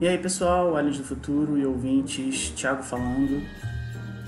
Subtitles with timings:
[0.00, 3.42] E aí pessoal, Aliens do Futuro e ouvintes, Thiago falando.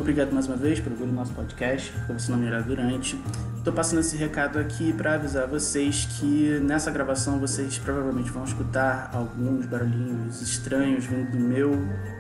[0.01, 3.17] Obrigado mais uma vez por ouvir o nosso podcast, porque você não me irá durante.
[3.56, 9.13] Estou passando esse recado aqui para avisar vocês que nessa gravação vocês provavelmente vão escutar
[9.14, 11.71] alguns barulhinhos estranhos vindo do meu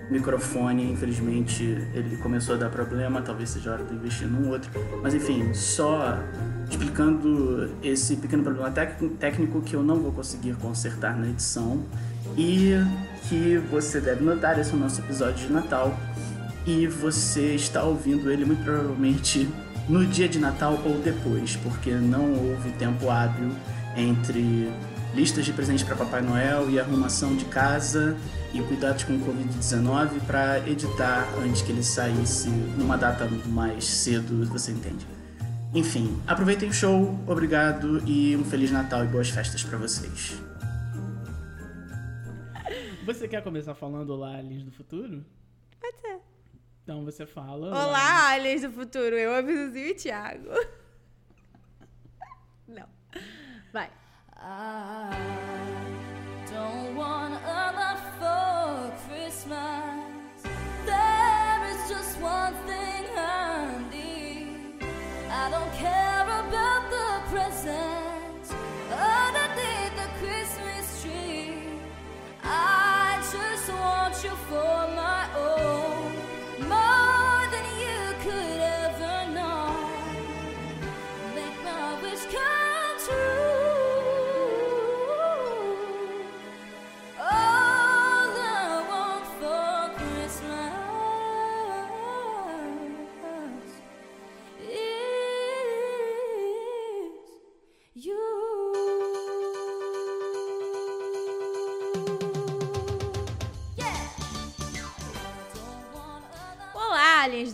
[0.08, 0.92] microfone.
[0.92, 4.70] Infelizmente ele começou a dar problema, talvez seja hora de investir num outro.
[5.02, 6.20] Mas enfim, só
[6.70, 11.84] explicando esse pequeno problema técnico que eu não vou conseguir consertar na edição
[12.36, 12.74] e
[13.28, 15.96] que você deve notar esse é o nosso episódio de Natal
[16.66, 19.48] e você está ouvindo ele muito provavelmente
[19.88, 23.50] no dia de Natal ou depois, porque não houve tempo hábil
[23.96, 24.70] entre
[25.14, 28.16] listas de presentes para Papai Noel e arrumação de casa
[28.54, 34.44] e cuidados com o Covid-19 para editar antes que ele saísse numa data mais cedo,
[34.46, 35.06] você entende.
[35.74, 40.49] Enfim, aproveitem o show, obrigado e um Feliz Natal e boas festas para vocês.
[43.04, 45.24] Você quer começar falando lá, Lins do Futuro?
[45.80, 46.20] Pode ser.
[46.82, 47.68] Então você fala.
[47.68, 49.16] Olá, aliens do futuro.
[49.16, 50.48] Eu, a e o Thiago.
[52.66, 52.88] Não.
[53.72, 53.88] Vai.
[54.36, 55.12] I
[56.50, 60.42] don't want a for Christmas.
[60.84, 64.82] There is just one thing I need.
[65.30, 68.09] I don't care about the presents
[74.50, 76.09] for my own.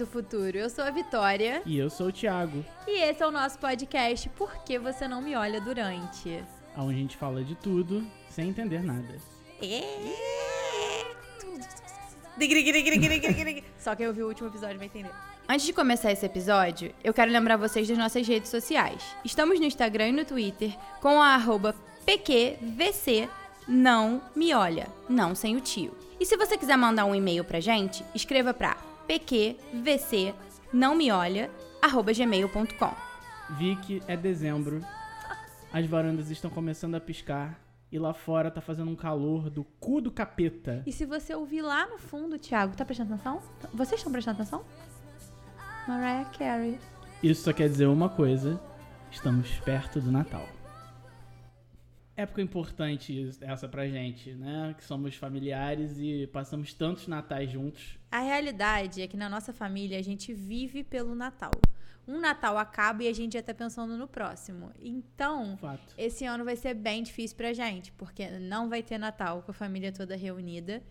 [0.06, 0.56] Do Futuro.
[0.56, 1.62] Eu sou a Vitória.
[1.66, 2.64] E eu sou o Thiago.
[2.86, 6.42] E esse é o nosso podcast Por que Você Não Me Olha Durante?
[6.76, 9.18] Onde a gente fala de tudo sem entender nada.
[13.78, 15.10] Só quem ouviu o último episódio vai entender.
[15.48, 19.02] Antes de começar esse episódio, eu quero lembrar vocês das nossas redes sociais.
[19.24, 21.74] Estamos no Instagram e no Twitter com a arroba
[22.04, 23.28] PQVC
[23.66, 25.96] não me olha, não sem o tio.
[26.20, 30.34] E se você quiser mandar um e-mail pra gente, escreva pra pqvc
[30.72, 31.50] não me olha
[31.80, 32.94] arroba gmail.com.
[33.56, 34.84] Vic, é dezembro.
[35.72, 40.00] As varandas estão começando a piscar e lá fora tá fazendo um calor do cu
[40.00, 40.82] do capeta.
[40.86, 43.40] E se você ouvir lá no fundo, Thiago, tá prestando atenção?
[43.72, 44.64] Vocês estão prestando atenção?
[45.86, 46.78] Mariah Carey.
[47.22, 48.60] Isso só quer dizer uma coisa:
[49.10, 50.55] estamos perto do Natal
[52.16, 54.74] época importante essa pra gente, né?
[54.76, 57.98] Que somos familiares e passamos tantos natais juntos.
[58.10, 61.50] A realidade é que na nossa família a gente vive pelo Natal.
[62.08, 64.70] Um Natal acaba e a gente já tá pensando no próximo.
[64.80, 65.94] Então, Fato.
[65.98, 69.54] esse ano vai ser bem difícil pra gente, porque não vai ter Natal com a
[69.54, 70.82] família toda reunida.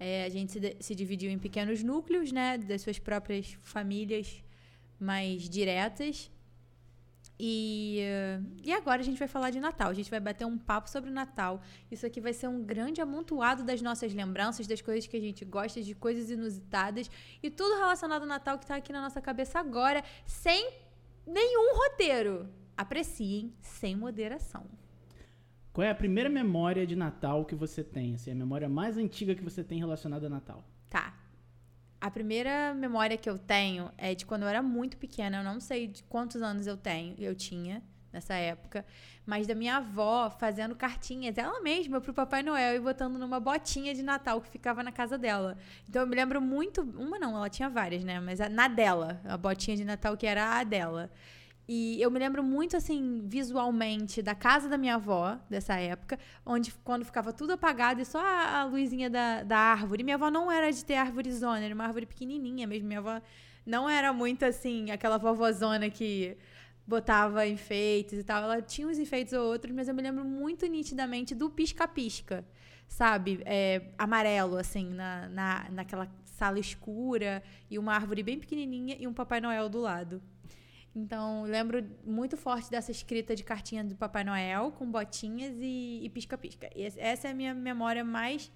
[0.00, 2.58] É, a gente se, se dividiu em pequenos núcleos, né?
[2.58, 4.42] Das suas próprias famílias
[4.98, 6.30] mais diretas.
[7.38, 8.00] E,
[8.62, 9.90] e agora a gente vai falar de Natal.
[9.90, 11.60] A gente vai bater um papo sobre o Natal.
[11.90, 15.44] Isso aqui vai ser um grande amontoado das nossas lembranças, das coisas que a gente
[15.44, 17.10] gosta, de coisas inusitadas
[17.42, 20.70] e tudo relacionado ao Natal que está aqui na nossa cabeça agora, sem
[21.26, 22.48] nenhum roteiro.
[22.76, 24.64] Apreciem sem moderação.
[25.72, 28.14] Qual é a primeira memória de Natal que você tem?
[28.14, 30.62] Assim, a memória mais antiga que você tem relacionada a Natal?
[30.90, 31.21] Tá.
[32.02, 35.38] A primeira memória que eu tenho é de quando eu era muito pequena.
[35.38, 37.80] Eu não sei de quantos anos eu tenho, eu tinha
[38.12, 38.84] nessa época,
[39.24, 43.94] mas da minha avó fazendo cartinhas, ela mesma pro Papai Noel e botando numa botinha
[43.94, 45.56] de Natal que ficava na casa dela.
[45.88, 49.36] Então eu me lembro muito, uma não, ela tinha várias, né, mas na dela, a
[49.36, 51.08] botinha de Natal que era a dela.
[51.74, 56.70] E eu me lembro muito, assim, visualmente, da casa da minha avó, dessa época, onde
[56.84, 60.02] quando ficava tudo apagado e só a, a luzinha da, da árvore.
[60.02, 62.88] Minha avó não era de ter árvorezona, era uma árvore pequenininha mesmo.
[62.88, 63.22] Minha avó
[63.64, 66.36] não era muito, assim, aquela vovozona que
[66.86, 68.42] botava enfeites e tal.
[68.42, 72.44] Ela tinha uns enfeites ou outros, mas eu me lembro muito nitidamente do pisca-pisca,
[72.86, 73.40] sabe?
[73.46, 79.14] É, amarelo, assim, na, na, naquela sala escura e uma árvore bem pequenininha e um
[79.14, 80.20] Papai Noel do lado.
[80.94, 86.68] Então, lembro muito forte dessa escrita de cartinha do Papai Noel, com botinhas e pisca-pisca.
[86.98, 88.50] Essa é a minha memória mais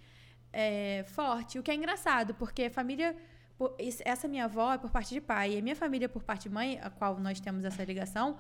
[0.53, 1.59] é, forte.
[1.59, 3.17] O que é engraçado, porque família
[3.59, 5.55] por- esse- essa minha avó é por parte de pai.
[5.55, 8.37] E a minha família por parte de mãe, a qual nós temos essa ligação,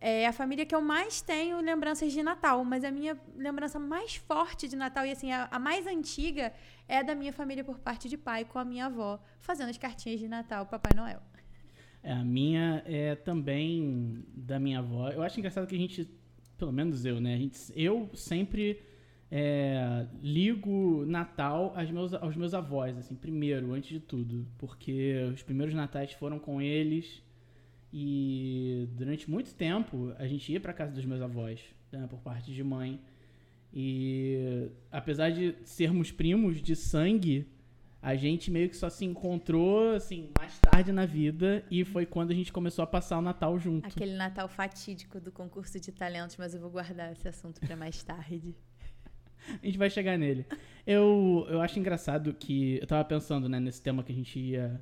[0.00, 2.64] é a família que eu mais tenho lembranças de Natal.
[2.64, 6.52] Mas a minha lembrança mais forte de Natal, e assim, a, a mais antiga,
[6.88, 10.18] é da minha família por parte de pai, com a minha avó, fazendo as cartinhas
[10.20, 11.22] de Natal, Papai Noel.
[12.02, 15.10] É, a minha é também da minha avó.
[15.10, 16.08] Eu acho engraçado que a gente,
[16.56, 17.34] pelo menos eu, né?
[17.34, 18.80] A gente, eu sempre
[19.30, 24.46] é, ligo Natal aos meus, aos meus avós, assim, primeiro, antes de tudo.
[24.58, 27.22] Porque os primeiros natais foram com eles.
[27.92, 31.60] E durante muito tempo a gente ia pra casa dos meus avós,
[31.90, 33.00] né, por parte de mãe.
[33.72, 37.46] E apesar de sermos primos de sangue,
[38.06, 41.64] a gente meio que só se encontrou, assim, mais tarde na vida.
[41.68, 43.84] E foi quando a gente começou a passar o Natal junto.
[43.84, 48.00] Aquele Natal fatídico do concurso de talentos, mas eu vou guardar esse assunto para mais
[48.04, 48.54] tarde.
[49.60, 50.46] A gente vai chegar nele.
[50.86, 52.78] Eu, eu acho engraçado que.
[52.80, 54.80] Eu tava pensando, né, nesse tema que a gente ia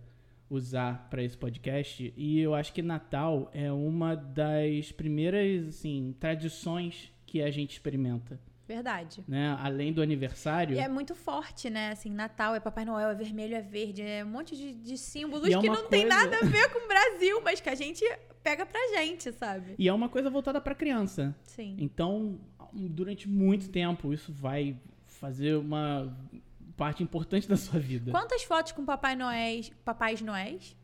[0.48, 2.12] usar pra esse podcast.
[2.14, 8.38] E eu acho que Natal é uma das primeiras, assim, tradições que a gente experimenta.
[8.66, 9.22] Verdade.
[9.28, 9.56] Né?
[9.60, 10.74] Além do aniversário.
[10.76, 11.90] E é muito forte, né?
[11.90, 15.48] Assim, Natal é Papai Noel, é vermelho, é verde, é um monte de, de símbolos
[15.50, 18.02] é que não tem coisa- nada a ver com o Brasil, mas que a gente
[18.42, 19.74] pega pra gente, sabe?
[19.78, 21.34] E é uma coisa voltada pra criança.
[21.42, 21.76] Sim.
[21.78, 22.40] Então,
[22.72, 26.16] durante muito tempo, isso vai fazer uma
[26.76, 28.10] parte importante da sua vida.
[28.10, 30.74] Quantas fotos com Papai Noéis, Papais Noéis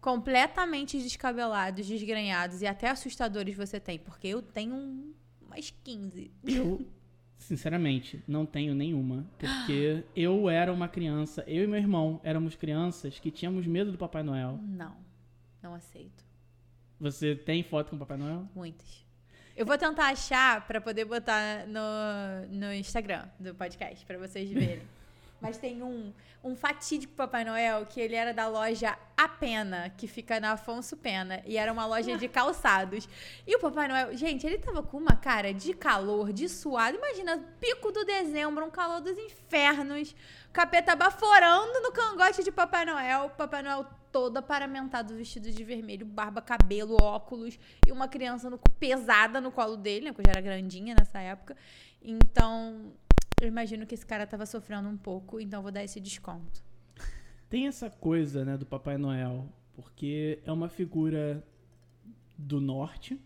[0.00, 3.98] completamente descabelados, desgrenhados e até assustadores você tem?
[3.98, 6.30] Porque eu tenho um- umas 15.
[6.44, 6.86] Eu,
[7.38, 9.26] sinceramente, não tenho nenhuma.
[9.38, 13.98] Porque eu era uma criança, eu e meu irmão éramos crianças que tínhamos medo do
[13.98, 14.58] Papai Noel.
[14.62, 14.96] Não.
[15.62, 16.24] Não aceito.
[17.00, 18.48] Você tem foto com o Papai Noel?
[18.54, 19.06] Muitas.
[19.56, 24.82] Eu vou tentar achar pra poder botar no, no Instagram do podcast, pra vocês verem.
[25.40, 26.12] Mas tem um,
[26.42, 30.96] um fatídico Papai Noel que ele era da loja A Pena, que fica na Afonso
[30.96, 31.40] Pena.
[31.46, 33.08] E era uma loja de calçados.
[33.46, 36.96] E o Papai Noel, gente, ele tava com uma cara de calor, de suado.
[36.96, 40.14] Imagina, pico do dezembro, um calor dos infernos.
[40.52, 43.30] Capeta baforando no cangote de Papai Noel.
[43.30, 47.56] Papai Noel todo aparamentado, vestido de vermelho, barba, cabelo, óculos.
[47.86, 50.12] E uma criança no- pesada no colo dele, né?
[50.12, 51.56] Porque eu já era grandinha nessa época.
[52.02, 52.92] Então,
[53.40, 55.40] eu imagino que esse cara tava sofrendo um pouco.
[55.40, 56.62] Então, vou dar esse desconto.
[57.48, 61.42] Tem essa coisa, né, do Papai Noel, porque é uma figura
[62.36, 63.18] do norte.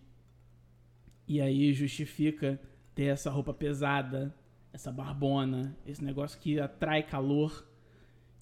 [1.27, 2.61] E aí justifica
[2.95, 4.35] ter essa roupa pesada,
[4.73, 7.67] essa barbona, esse negócio que atrai calor,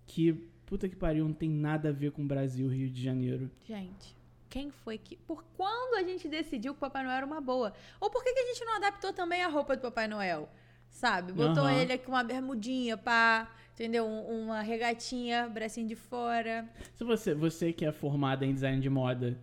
[0.06, 0.32] que
[0.66, 3.50] puta que pariu, não tem nada a ver com o Brasil, Rio de Janeiro.
[3.66, 4.16] Gente,
[4.48, 5.16] quem foi que.
[5.16, 7.72] Por quando a gente decidiu que o Papai Noel era uma boa?
[8.00, 10.48] Ou por que, que a gente não adaptou também a roupa do Papai Noel?
[10.90, 11.32] Sabe?
[11.32, 11.72] Botou Aham.
[11.80, 13.50] ele aqui com uma bermudinha, pá.
[13.72, 14.04] Entendeu?
[14.06, 16.68] Um- uma regatinha, bracinho de fora.
[16.94, 19.38] Se você, você que é formada em design de moda,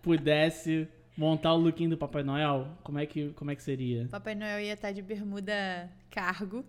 [0.00, 4.08] pudesse montar o lookinho do Papai Noel, como é que, como é que seria?
[4.10, 6.64] Papai Noel ia estar de bermuda cargo.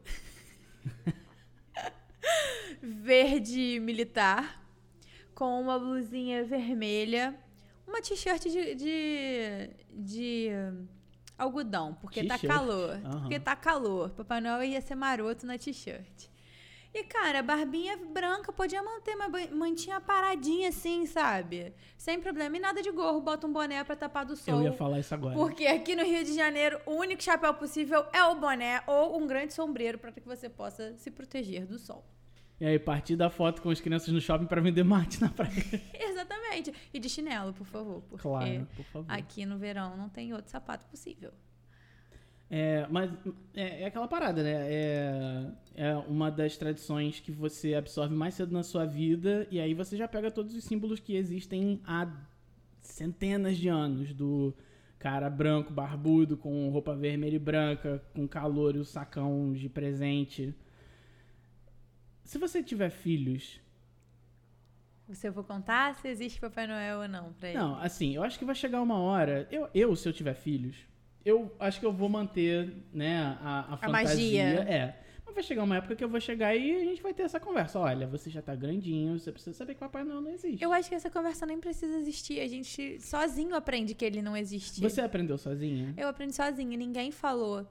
[2.81, 4.59] Verde militar.
[5.33, 7.33] Com uma blusinha vermelha.
[7.87, 10.49] Uma t-shirt de, de, de
[11.37, 12.99] algodão, porque tá calor.
[13.03, 13.19] Aham.
[13.21, 14.09] Porque tá calor.
[14.11, 16.29] Papai Noel ia ser maroto na t-shirt.
[16.93, 21.73] E, cara, barbinha branca podia manter, mas mantinha paradinha assim, sabe?
[21.97, 22.57] Sem problema.
[22.57, 24.55] E nada de gorro, bota um boné pra tapar do sol.
[24.55, 25.33] Eu ia falar isso agora.
[25.33, 29.25] Porque aqui no Rio de Janeiro, o único chapéu possível é o boné ou um
[29.25, 32.03] grande sombreiro para que você possa se proteger do sol.
[32.61, 35.51] E aí, partir da foto com as crianças no shopping pra vender mate na praia.
[35.99, 36.71] Exatamente.
[36.93, 38.03] E de chinelo, por favor.
[38.03, 39.11] Porque Claro, por favor.
[39.11, 41.31] aqui no verão não tem outro sapato possível.
[42.51, 43.09] É, mas
[43.55, 44.51] é, é aquela parada, né?
[44.71, 49.73] É, é uma das tradições que você absorve mais cedo na sua vida e aí
[49.73, 52.07] você já pega todos os símbolos que existem há
[52.79, 54.53] centenas de anos do
[54.99, 60.53] cara branco, barbudo, com roupa vermelha e branca, com calor e o sacão de presente.
[62.23, 63.59] Se você tiver filhos,
[65.07, 67.57] Você eu vou contar se existe Papai Noel ou não pra ele.
[67.57, 69.47] Não, assim, eu acho que vai chegar uma hora.
[69.51, 70.75] Eu, eu se eu tiver filhos,
[71.25, 74.43] eu acho que eu vou manter, né, a, a fantasia.
[74.45, 74.63] magia.
[74.69, 74.97] É.
[75.25, 77.39] Mas vai chegar uma época que eu vou chegar e a gente vai ter essa
[77.39, 77.79] conversa.
[77.79, 80.63] Olha, você já tá grandinho, você precisa saber que Papai Noel não existe.
[80.63, 82.39] Eu acho que essa conversa nem precisa existir.
[82.39, 84.81] A gente sozinho aprende que ele não existe.
[84.81, 85.93] Você aprendeu sozinha?
[85.97, 87.67] Eu aprendi sozinha, ninguém falou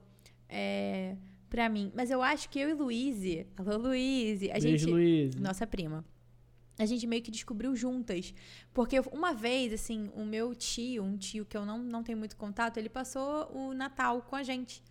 [0.48, 1.16] é,
[1.50, 1.92] pra mim.
[1.94, 4.86] Mas eu acho que eu e Luíse, alô Luíse, a Beijo, gente.
[4.86, 5.34] Luiz.
[5.34, 6.04] nossa prima.
[6.78, 8.32] A gente meio que descobriu juntas.
[8.72, 12.36] Porque uma vez, assim, o meu tio, um tio que eu não, não tenho muito
[12.36, 14.82] contato, ele passou o Natal com a gente.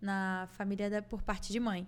[0.00, 1.86] Na família da, por parte de mãe.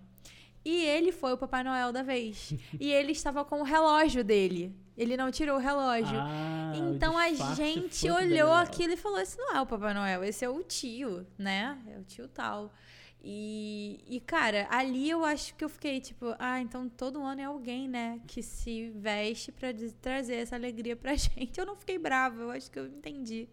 [0.64, 2.54] E ele foi o Papai Noel da vez.
[2.78, 4.76] e ele estava com o relógio dele.
[4.96, 6.18] Ele não tirou o relógio.
[6.18, 9.94] Ah, o então a disfarce gente olhou aquilo e falou: esse não é o Papai
[9.94, 11.78] Noel, esse é o tio, né?
[11.86, 12.72] É o tio tal.
[13.22, 17.44] E, e, cara, ali eu acho que eu fiquei tipo, ah, então todo ano é
[17.44, 21.58] alguém, né, que se veste pra diz- trazer essa alegria pra gente.
[21.58, 23.48] Eu não fiquei brava, eu acho que eu entendi.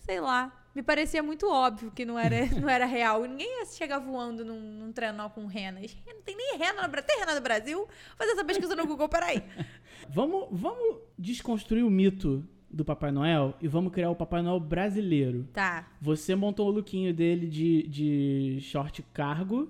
[0.00, 0.56] Sei lá.
[0.74, 3.24] Me parecia muito óbvio que não era, não era real.
[3.24, 5.96] Ninguém ia chegar voando num, num trenó com renas.
[6.06, 7.06] Não tem nem rena no Brasil.
[7.08, 7.78] Tem rena no Brasil?
[7.78, 9.42] Vou fazer essa pesquisa no Google, peraí.
[10.08, 15.48] Vamos, vamos desconstruir o mito do Papai Noel e vamos criar o Papai Noel brasileiro.
[15.52, 15.88] Tá.
[16.00, 19.68] Você montou o lookinho dele de, de short cargo,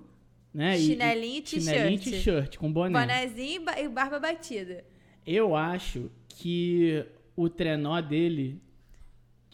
[0.53, 0.77] né?
[0.77, 2.13] Chinelinho e chinelinho e t-shirt.
[2.23, 2.99] t-shirt com boné.
[2.99, 4.83] Bonezinho e ba- e barba batida.
[5.25, 7.05] Eu acho que
[7.35, 8.61] o trenó dele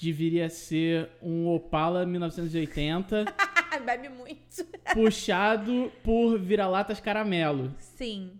[0.01, 3.25] deveria ser um Opala 1980
[3.85, 4.65] Bebe muito.
[4.93, 7.73] puxado por vira-latas caramelo.
[7.79, 8.31] Sim.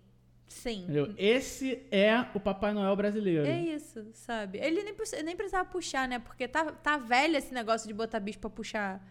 [0.48, 0.84] Sim.
[0.84, 1.14] Entendeu?
[1.18, 3.46] Esse é o Papai Noel brasileiro.
[3.46, 4.58] É isso, sabe?
[4.60, 6.20] Ele nem, nem precisava puxar, né?
[6.20, 9.06] Porque tá, tá velho esse negócio de botar bicho pra puxar.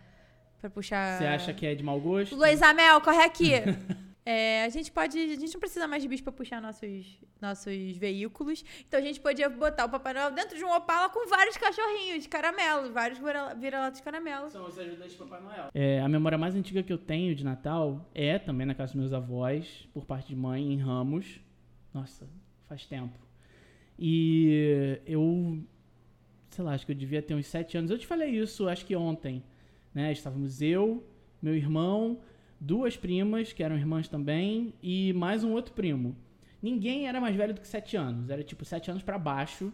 [0.59, 1.19] Pra puxar.
[1.19, 2.35] Você acha que é de mau gosto?
[2.35, 3.53] Luiz Amel, corre aqui!
[4.29, 5.17] É, a gente pode.
[5.17, 8.65] A gente não precisa mais de bicho pra puxar nossos, nossos veículos.
[8.89, 12.25] Então a gente podia botar o Papai Noel dentro de um Opala com vários cachorrinhos
[12.25, 14.51] de caramelo, vários vira- vira-latas de caramelo.
[14.51, 15.69] São os ajudantes de Papai Noel.
[15.73, 19.01] É, a memória mais antiga que eu tenho de Natal é também na casa dos
[19.01, 21.41] meus avós, por parte de mãe, em Ramos.
[21.95, 22.29] Nossa,
[22.69, 23.17] faz tempo.
[23.99, 25.63] E eu,
[26.51, 27.91] sei lá, acho que eu devia ter uns sete anos.
[27.91, 29.43] Eu te falei isso, acho que ontem.
[29.95, 30.13] Né?
[30.13, 31.07] Estávamos eu,
[31.41, 32.21] meu irmão,
[32.61, 36.17] duas primas, que eram irmãs também, e mais um outro primo.
[36.63, 39.73] Ninguém era mais velho do que sete anos, era tipo sete anos pra baixo.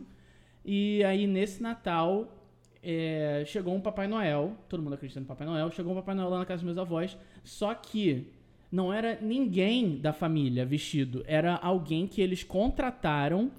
[0.65, 2.43] E aí, nesse Natal,
[2.83, 6.29] é, chegou um Papai Noel, todo mundo acredita no Papai Noel, chegou um Papai Noel
[6.29, 8.27] lá na casa dos meus avós, só que
[8.71, 13.51] não era ninguém da família vestido, era alguém que eles contrataram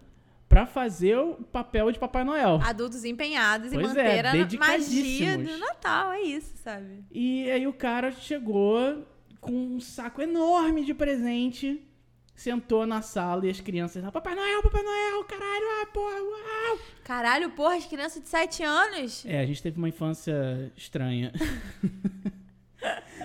[0.50, 2.60] pra fazer o papel de Papai Noel.
[2.64, 7.04] Adultos empenhados em Pois é, manter a magia do Natal, é isso, sabe?
[7.12, 9.04] E aí o cara chegou
[9.44, 11.86] com um saco enorme de presente,
[12.34, 16.80] sentou na sala e as crianças Papai Noel, Papai Noel, caralho, ah, porra, uau!
[17.04, 19.26] Caralho, porra, as crianças de 7 anos.
[19.26, 21.32] É, a gente teve uma infância estranha.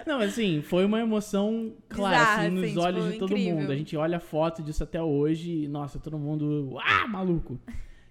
[0.06, 3.56] Não, assim, foi uma emoção clara, Bizarra, assim, nos assim, olhos tipo, de todo incrível.
[3.56, 3.72] mundo.
[3.72, 7.60] A gente olha foto disso até hoje e, nossa, todo mundo, ah, maluco.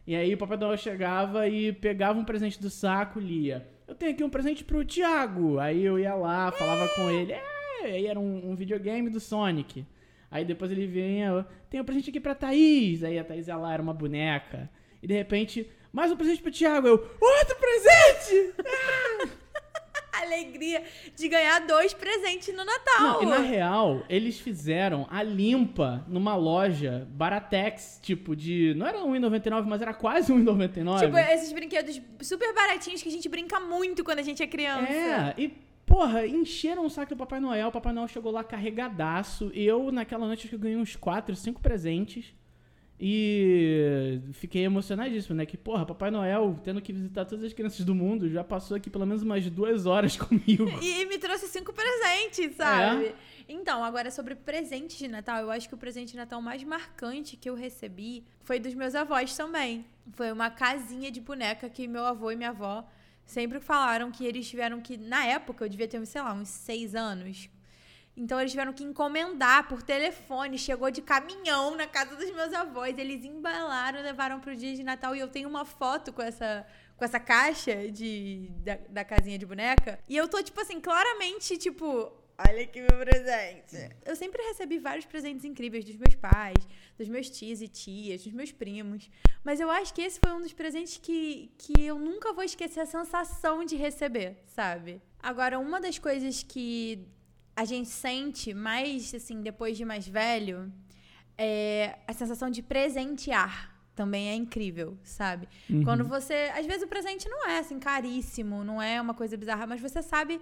[0.05, 3.67] E aí o Papai Noel chegava e pegava um presente do saco, lia.
[3.87, 5.59] Eu tenho aqui um presente pro Thiago.
[5.59, 7.31] Aí eu ia lá, falava com ele.
[7.31, 9.86] É, aí era um, um videogame do Sonic.
[10.29, 13.03] Aí depois ele vinha, tem um presente aqui pra Thaís.
[13.03, 14.69] Aí a Thaís ia lá, era uma boneca.
[15.01, 16.88] E de repente, mais um presente pro Thiago.
[16.88, 18.53] Eu, outro presente!
[20.13, 20.84] A alegria
[21.15, 23.01] de ganhar dois presentes no Natal.
[23.01, 28.74] Não, e na real, eles fizeram a limpa numa loja Baratex, tipo de.
[28.75, 31.00] Não era 1,99, mas era quase 1,99.
[31.00, 34.91] Tipo, esses brinquedos super baratinhos que a gente brinca muito quando a gente é criança.
[34.91, 35.66] É, e
[35.98, 37.70] porra, encheram o saco do Papai Noel.
[37.70, 39.50] O Papai Noel chegou lá carregadaço.
[39.51, 42.36] E eu, naquela noite, acho que ganhei uns 4, 5 presentes.
[43.00, 45.44] E fiquei emocionadíssimo, né?
[45.44, 48.92] Que, porra, Papai Noel, tendo que visitar todas as crianças do mundo, já passou aqui
[48.92, 50.70] pelo menos umas duas horas comigo.
[50.84, 53.16] E me trouxe cinco presentes, sabe?
[53.50, 57.36] Então, agora sobre presentes de Natal, eu acho que o presente de Natal mais marcante
[57.36, 59.84] que eu recebi foi dos meus avós também.
[60.13, 62.88] Foi uma casinha de boneca que meu avô e minha avó
[63.27, 64.98] sempre falaram que eles tiveram que.
[64.98, 67.50] Na época, eu devia ter, sei lá, uns seis anos.
[68.15, 72.98] Então eles tiveram que encomendar por telefone, chegou de caminhão na casa dos meus avós.
[72.98, 76.65] Eles embalaram, levaram pro dia de Natal e eu tenho uma foto com essa
[76.98, 80.00] com essa caixa de da, da casinha de boneca.
[80.10, 83.96] E eu tô tipo assim, claramente tipo, olha aqui meu presente.
[84.06, 86.58] Eu sempre recebi vários presentes incríveis dos meus pais,
[86.98, 89.10] dos meus tios e tias, dos meus primos,
[89.44, 92.82] mas eu acho que esse foi um dos presentes que que eu nunca vou esquecer
[92.82, 95.01] a sensação de receber, sabe?
[95.20, 97.08] Agora, uma das coisas que
[97.56, 100.72] a gente sente mais, assim, depois de mais velho,
[101.38, 103.75] é a sensação de presentear.
[103.96, 105.50] Também é incrível, sabe?
[105.67, 105.84] Uhum.
[105.84, 106.51] Quando você.
[106.56, 110.03] Às vezes o presente não é assim caríssimo, não é uma coisa bizarra, mas você
[110.03, 110.39] sabe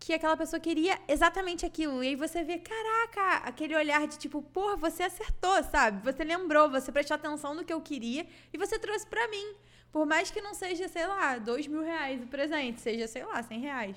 [0.00, 2.02] que aquela pessoa queria exatamente aquilo.
[2.02, 6.02] E aí você vê, caraca, aquele olhar de tipo, porra, você acertou, sabe?
[6.02, 9.54] Você lembrou, você prestou atenção no que eu queria e você trouxe pra mim.
[9.92, 13.42] Por mais que não seja, sei lá, dois mil reais o presente, seja, sei lá,
[13.42, 13.96] cem reais.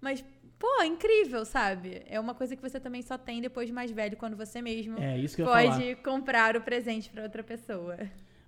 [0.00, 0.24] Mas,
[0.58, 2.02] pô, incrível, sabe?
[2.06, 4.98] É uma coisa que você também só tem depois de mais velho, quando você mesmo
[4.98, 7.98] É, pode comprar o presente pra outra pessoa.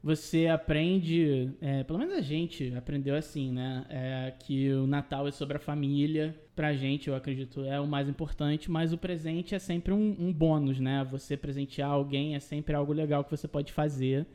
[0.04, 3.86] Você aprende, é, pelo menos a gente aprendeu assim, né?
[3.88, 6.38] É, que o Natal é sobre a família.
[6.54, 10.30] Pra gente, eu acredito, é o mais importante, mas o presente é sempre um, um
[10.30, 11.08] bônus, né?
[11.10, 14.26] Você presentear alguém é sempre algo legal que você pode fazer.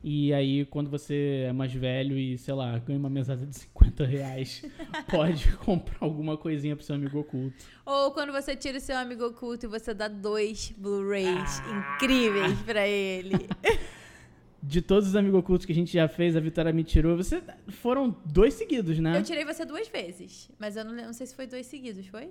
[0.00, 4.06] E aí, quando você é mais velho e, sei lá, ganha uma mesada de 50
[4.06, 4.64] reais,
[5.10, 7.64] pode comprar alguma coisinha pro seu amigo oculto.
[7.84, 11.96] Ou quando você tira o seu amigo oculto e você dá dois Blu-rays Ah.
[11.96, 13.34] incríveis pra ele.
[14.66, 17.16] De todos os amigos ocultos que a gente já fez, a Vitória me tirou.
[17.16, 19.16] Você foram dois seguidos, né?
[19.16, 22.30] Eu tirei você duas vezes, mas eu não, não sei se foi dois seguidos, foi?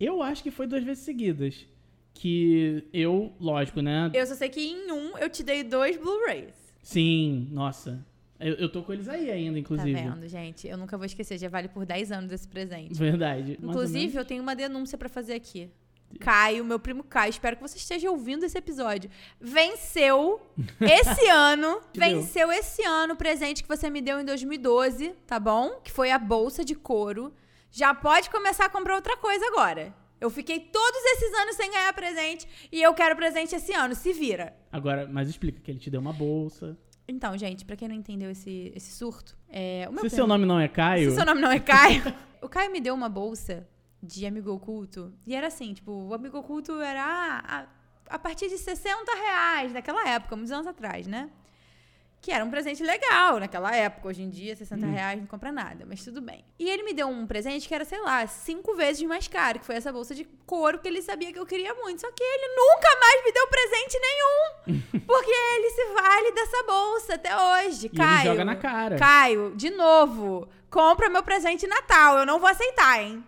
[0.00, 1.66] Eu acho que foi duas vezes seguidas.
[2.14, 4.10] Que eu, lógico, né?
[4.14, 6.54] Eu só sei que em um eu te dei dois Blu-rays.
[6.82, 8.04] Sim, nossa.
[8.38, 9.92] Eu, eu tô com eles aí ainda, Tá inclusive.
[9.94, 10.66] vendo, gente?
[10.66, 12.94] Eu nunca vou esquecer, já vale por 10 anos esse presente.
[12.94, 13.58] Verdade.
[13.62, 15.70] Inclusive, eu tenho uma denúncia pra fazer aqui.
[16.20, 19.10] Caio, meu primo Caio, espero que você esteja ouvindo esse episódio.
[19.40, 20.40] Venceu
[20.80, 22.08] esse ano, Te deu.
[22.08, 25.80] venceu esse ano o presente que você me deu em 2012, tá bom?
[25.82, 27.32] Que foi a bolsa de couro.
[27.70, 29.94] Já pode começar a comprar outra coisa agora.
[30.20, 34.12] Eu fiquei todos esses anos sem ganhar presente e eu quero presente esse ano, se
[34.12, 34.56] vira.
[34.72, 36.78] Agora, mas explica que ele te deu uma bolsa.
[37.06, 40.26] Então, gente, pra quem não entendeu esse, esse surto, é, o meu Se primo- seu
[40.26, 42.02] nome não é Caio, se seu nome não é Caio.
[42.40, 43.68] o Caio me deu uma bolsa
[44.04, 45.12] de amigo oculto.
[45.26, 47.66] E era assim, tipo, o amigo oculto era a, a,
[48.10, 51.30] a partir de 60 reais naquela época, muitos anos atrás, né?
[52.20, 54.08] Que era um presente legal naquela época.
[54.08, 56.42] Hoje em dia, 60 reais não compra nada, mas tudo bem.
[56.58, 59.66] E ele me deu um presente que era, sei lá, cinco vezes mais caro, que
[59.66, 62.00] foi essa bolsa de couro que ele sabia que eu queria muito.
[62.00, 65.00] Só que ele nunca mais me deu presente nenhum.
[65.06, 67.86] porque ele se vale dessa bolsa até hoje.
[67.86, 68.30] e ele Caio.
[68.30, 68.96] joga na cara.
[68.96, 72.16] Caio, de novo, compra meu presente de Natal.
[72.20, 73.22] Eu não vou aceitar, hein?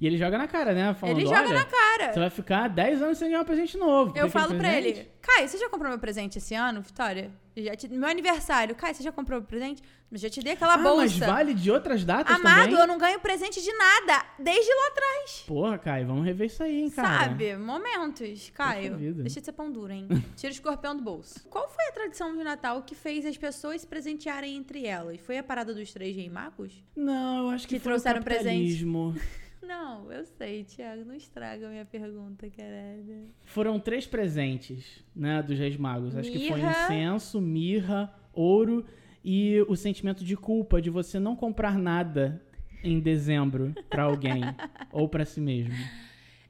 [0.00, 0.94] E ele joga na cara, né?
[0.94, 2.12] Falando, ele joga na cara.
[2.12, 4.16] você vai ficar 10 anos sem ganhar um presente novo.
[4.16, 7.30] Eu falo pra presente- ele, Caio, você já comprou meu presente esse ano, Vitória?
[7.76, 8.76] Te- Meu aniversário.
[8.76, 9.82] Caio, você já comprou meu presente?
[10.12, 11.00] Eu já te dei aquela Ah, bolsa.
[11.02, 12.78] mas vale de outras datas Amado, também?
[12.80, 14.24] eu não ganho presente de nada.
[14.38, 15.44] Desde lá atrás.
[15.48, 17.24] Porra, Caio, vamos rever isso aí, hein, cara.
[17.24, 17.56] Sabe?
[17.56, 18.50] Momentos.
[18.54, 20.06] Caio, deixa de ser pão duro, hein?
[20.36, 21.44] Tira o escorpião do bolso.
[21.50, 25.18] Qual foi a tradição de Natal que fez as pessoas se presentearem entre elas?
[25.20, 26.72] Foi a parada dos três reis magos?
[26.94, 28.84] Não, eu acho que, Que foi trouxeram o presente.
[29.68, 31.04] Não, eu sei, Thiago.
[31.04, 33.28] Não estraga a minha pergunta, caralho.
[33.44, 36.16] Foram três presentes, né, dos Reis Magos.
[36.16, 36.84] Acho que foi Mirra.
[36.84, 38.86] incenso, mirra, ouro
[39.22, 42.42] e o sentimento de culpa de você não comprar nada
[42.82, 44.40] em dezembro pra alguém
[44.90, 45.74] ou pra si mesmo.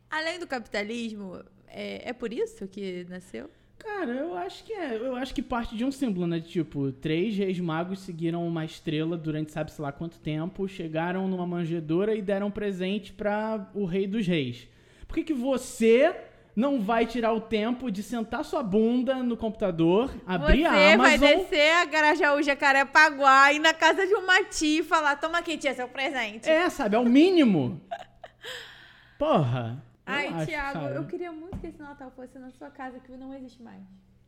[0.08, 3.50] Além do capitalismo, é, é por isso que nasceu?
[3.78, 4.96] Cara, eu acho que é.
[4.96, 6.40] Eu acho que parte de um símbolo, né?
[6.40, 12.14] Tipo, três reis magos seguiram uma estrela durante sabe-se lá quanto tempo, chegaram numa manjedoura
[12.14, 14.68] e deram presente pra o rei dos reis.
[15.06, 16.14] Por que, que você
[16.58, 21.14] não vai tirar o tempo de sentar sua bunda no computador, abrir Você a vai
[21.14, 21.20] Amazon...
[21.20, 25.56] descer a Garajaú Jacarepaguá e ir na casa de uma tia e falar: toma aqui,
[25.56, 26.48] tia, seu presente.
[26.48, 26.96] É, sabe?
[26.96, 27.80] É o mínimo.
[29.16, 29.87] Porra.
[30.08, 30.94] Ai, cara.
[30.94, 33.82] eu queria muito que esse Natal fosse na sua casa, que não existe mais.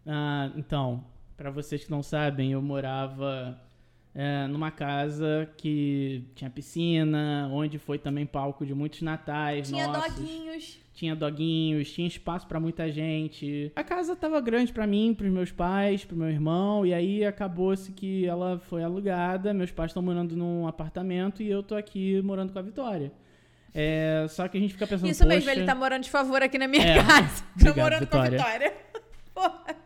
[0.07, 1.05] Ah, então,
[1.37, 3.59] pra vocês que não sabem, eu morava
[4.14, 10.14] é, numa casa que tinha piscina, onde foi também palco de muitos natais Tinha nossos.
[10.16, 10.79] doguinhos.
[10.93, 13.73] Tinha doguinhos, tinha espaço pra muita gente.
[13.75, 17.90] A casa tava grande pra mim, pros meus pais, pro meu irmão, e aí acabou-se
[17.93, 19.55] que ela foi alugada.
[19.55, 23.11] Meus pais estão morando num apartamento e eu tô aqui morando com a Vitória.
[23.75, 26.59] É, só que a gente fica pensando, Isso mesmo, ele tá morando de favor aqui
[26.59, 26.95] na minha É.
[27.05, 27.43] casa.
[27.59, 28.39] Tô Obrigado, morando com a Vitória.
[28.39, 28.75] Vitória.
[29.35, 29.77] Porra.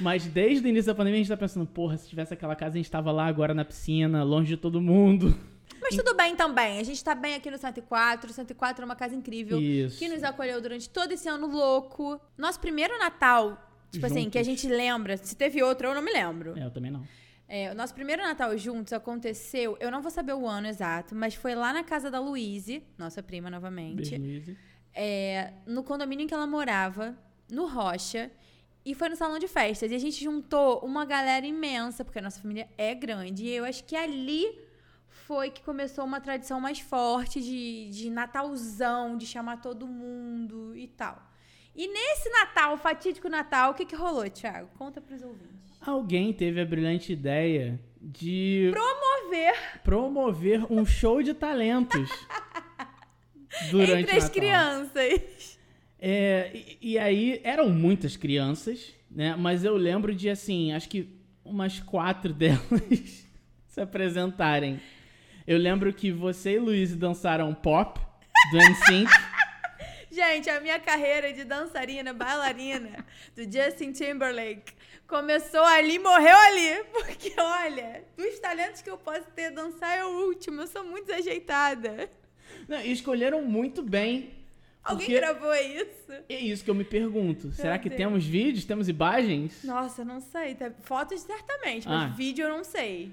[0.00, 2.74] Mas desde o início da pandemia a gente tá pensando, porra, se tivesse aquela casa,
[2.74, 5.38] a gente tava lá agora na piscina, longe de todo mundo.
[5.80, 6.78] Mas tudo bem também.
[6.78, 8.30] A gente tá bem aqui no 104.
[8.30, 9.60] O 104 é uma casa incrível.
[9.60, 9.98] Isso.
[9.98, 12.18] Que nos acolheu durante todo esse ano louco.
[12.38, 13.58] Nosso primeiro Natal,
[13.90, 14.62] tipo assim, que a Juntos.
[14.62, 15.18] gente lembra.
[15.18, 16.58] Se teve outro, eu não me lembro.
[16.58, 17.02] É, eu também não.
[17.46, 21.34] É, o nosso primeiro Natal juntos aconteceu, eu não vou saber o ano exato, mas
[21.34, 24.14] foi lá na casa da Luíse, nossa prima novamente.
[24.94, 27.16] É, no condomínio em que ela morava,
[27.50, 28.30] no Rocha.
[28.84, 29.90] E foi no salão de festas.
[29.90, 33.44] E a gente juntou uma galera imensa, porque a nossa família é grande.
[33.44, 34.58] E eu acho que ali
[35.08, 40.86] foi que começou uma tradição mais forte de, de Natalzão, de chamar todo mundo e
[40.86, 41.30] tal.
[41.74, 44.68] E nesse Natal, fatídico Natal, o que, que rolou, Thiago?
[44.76, 45.73] Conta pros ouvintes.
[45.86, 52.08] Alguém teve a brilhante ideia de Promover promover um show de talentos
[53.70, 54.30] durante entre as Natal.
[54.30, 55.58] crianças.
[55.98, 59.36] É, e, e aí eram muitas crianças, né?
[59.36, 61.08] Mas eu lembro de assim, acho que
[61.44, 63.26] umas quatro delas
[63.68, 64.80] se apresentarem.
[65.46, 68.00] Eu lembro que você e Luiz dançaram pop
[68.50, 69.10] do NSYNC.
[70.10, 74.72] Gente, a minha carreira de dançarina, bailarina do Justin Timberlake
[75.06, 76.84] começou ali morreu ali.
[76.92, 80.62] Porque, olha, dos talentos que eu posso ter, dançar é o último.
[80.62, 82.08] Eu sou muito desajeitada.
[82.68, 84.30] Não, e escolheram muito bem.
[84.82, 86.12] Alguém Porque- gravou isso?
[86.28, 87.50] É isso que eu me pergunto.
[87.52, 87.96] Será que Deus.
[87.98, 88.64] temos vídeos?
[88.66, 89.64] Temos imagens?
[89.64, 90.54] Nossa, não sei.
[90.54, 92.08] Tá- Fotos certamente, Ah.
[92.08, 93.10] mas vídeo eu não sei.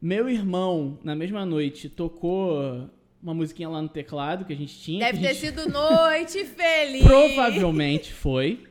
[0.00, 2.88] Meu irmão, na mesma noite, tocou
[3.22, 5.04] uma musiquinha lá no teclado que a gente tinha.
[5.04, 7.04] Deve ter gente- sido noite feliz.
[7.04, 8.64] Provavelmente foi.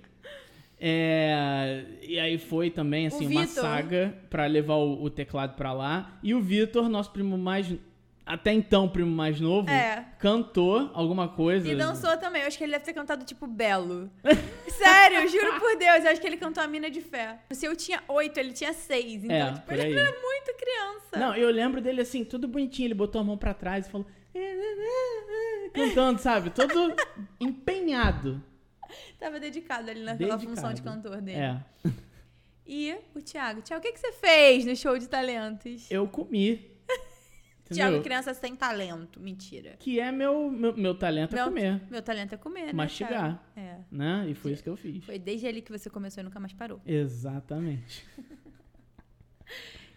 [0.83, 5.71] É, e aí foi também, assim, O uma saga pra levar o, o teclado pra
[5.73, 6.17] lá.
[6.23, 7.71] E o Vitor, nosso primo mais.
[8.25, 10.05] Até então, primo mais novo, É.
[10.17, 11.67] cantou alguma coisa.
[11.67, 12.41] E dançou também.
[12.41, 14.09] Eu acho que ele deve ter cantado tipo Belo.
[14.69, 16.03] Sério, juro por Deus.
[16.03, 17.39] Eu acho que ele cantou a Mina de Fé.
[17.51, 19.23] Se eu tinha oito, ele tinha seis.
[19.23, 21.17] Então, É, tipo, ele era muito criança.
[21.19, 22.87] Não, eu lembro dele assim, tudo bonitinho.
[22.87, 24.07] Ele botou a mão pra trás e falou.
[25.73, 26.49] Cantando, sabe?
[26.49, 26.93] Todo
[27.39, 28.41] empenhado.
[29.19, 30.55] Tava dedicado ali naquela Dedicado.
[30.55, 31.39] função de cantor dele.
[31.39, 31.63] É.
[32.73, 33.61] E o Thiago.
[33.61, 35.91] Thiago, o que, que você fez no show de talentos?
[35.91, 36.71] Eu comi.
[37.69, 38.01] Entendeu?
[38.01, 39.19] criança sem talento.
[39.19, 39.75] Mentira.
[39.77, 42.73] Que é meu, meu, meu talento é Meu- comer, Meu talento é comer, né?
[42.73, 43.43] Mastigar.
[43.57, 43.77] É.
[43.91, 44.25] né?
[44.29, 45.03] E foi isso que eu fiz.
[45.03, 46.79] Foi desde ali que você começou e nunca mais parou.
[46.85, 48.07] Exatamente.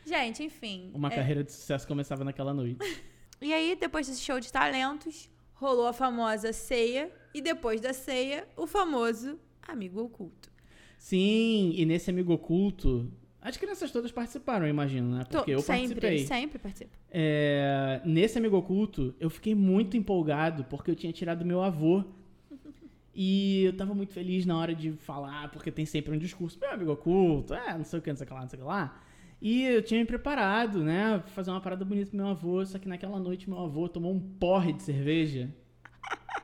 [0.04, 0.90] Gente, enfim.
[0.94, 2.78] Uma é, carreira de sucesso começava naquela noite.
[3.40, 7.10] E aí, depois desse show de talentos, rolou a famosa ceia.
[7.34, 10.50] E depois da ceia, o famoso amigo oculto.
[10.96, 13.10] Sim, e nesse amigo oculto,
[13.42, 15.24] as crianças todas participaram, eu imagino, né?
[15.24, 16.18] Tô- Porque eu sempre, participei.
[16.26, 16.96] sempre participo.
[17.10, 22.04] É, nesse amigo oculto, eu fiquei muito empolgado porque eu tinha tirado meu avô.
[23.16, 26.68] E eu tava muito feliz na hora de falar, porque tem sempre um discurso, meu
[26.72, 28.62] amigo oculto, é, não sei o que, não sei o que lá, não sei o
[28.62, 29.00] que lá.
[29.40, 32.88] E eu tinha me preparado, né, fazer uma parada bonita pro meu avô, só que
[32.88, 35.54] naquela noite meu avô tomou um porre de cerveja.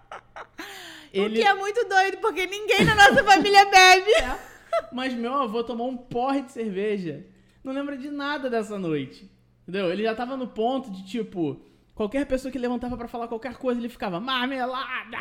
[1.14, 4.11] O que é muito doido, porque ninguém na nossa família bebe.
[4.92, 7.27] Mas meu avô tomou um porre de cerveja.
[7.62, 9.31] Não lembra de nada dessa noite.
[9.62, 9.90] Entendeu?
[9.90, 11.61] Ele já tava no ponto de, tipo,
[11.94, 15.16] qualquer pessoa que levantava pra falar qualquer coisa, ele ficava marmelada!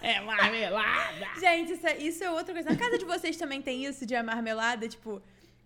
[0.00, 1.28] É marmelada!
[1.38, 2.70] Gente, isso é, isso é outra coisa.
[2.70, 4.88] Na casa de vocês também tem isso de marmelada?
[4.88, 5.20] Tipo,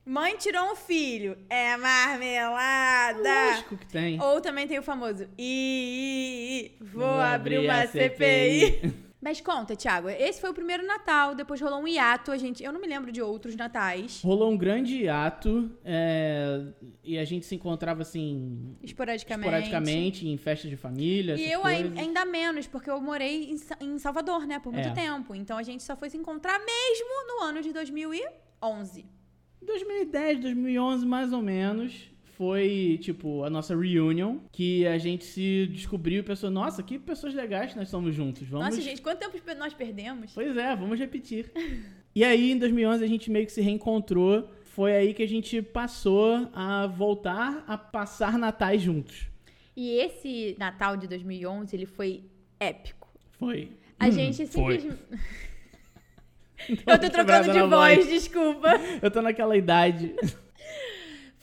[0.04, 1.36] mãe tirou um filho.
[1.48, 3.50] É marmelada.
[3.50, 4.20] Lógico que tem.
[4.20, 9.06] Ou também tem o famoso I, I, I, vou abrir uma CPI.
[9.20, 12.70] Mas conta, Thiago, esse foi o primeiro Natal, depois rolou um hiato, a gente, eu
[12.70, 16.62] não me lembro de outros natais, Rolou um grande hiato é,
[17.02, 19.46] e a gente se encontrava assim esporadicamente.
[19.48, 21.34] esporadicamente em festas de família.
[21.34, 21.96] E eu coisas.
[21.98, 24.92] ainda menos, porque eu morei em, em Salvador, né, por muito É.
[24.92, 25.34] tempo.
[25.34, 29.06] Então a gente só foi se encontrar mesmo no ano de 2011.
[29.62, 36.20] 2010, 2011, mais ou menos, foi, tipo, a nossa reunion, que a gente se descobriu
[36.20, 38.66] e pensou, nossa, que pessoas legais que nós somos juntos, vamos...
[38.66, 40.32] Nossa, gente, quanto tempo nós perdemos?
[40.34, 41.50] Pois é, vamos repetir.
[42.14, 45.62] e aí, em 2011, a gente meio que se reencontrou, foi aí que a gente
[45.62, 49.28] passou a voltar a passar natais juntos.
[49.74, 52.24] E esse Natal de 2011, ele foi
[52.60, 53.08] épico.
[53.38, 53.70] Foi.
[53.98, 54.78] A Hum, gente foi.
[54.80, 55.02] simplesmente...
[56.86, 58.68] Eu tô trocando de na voz, desculpa.
[59.02, 60.14] Eu tô naquela idade.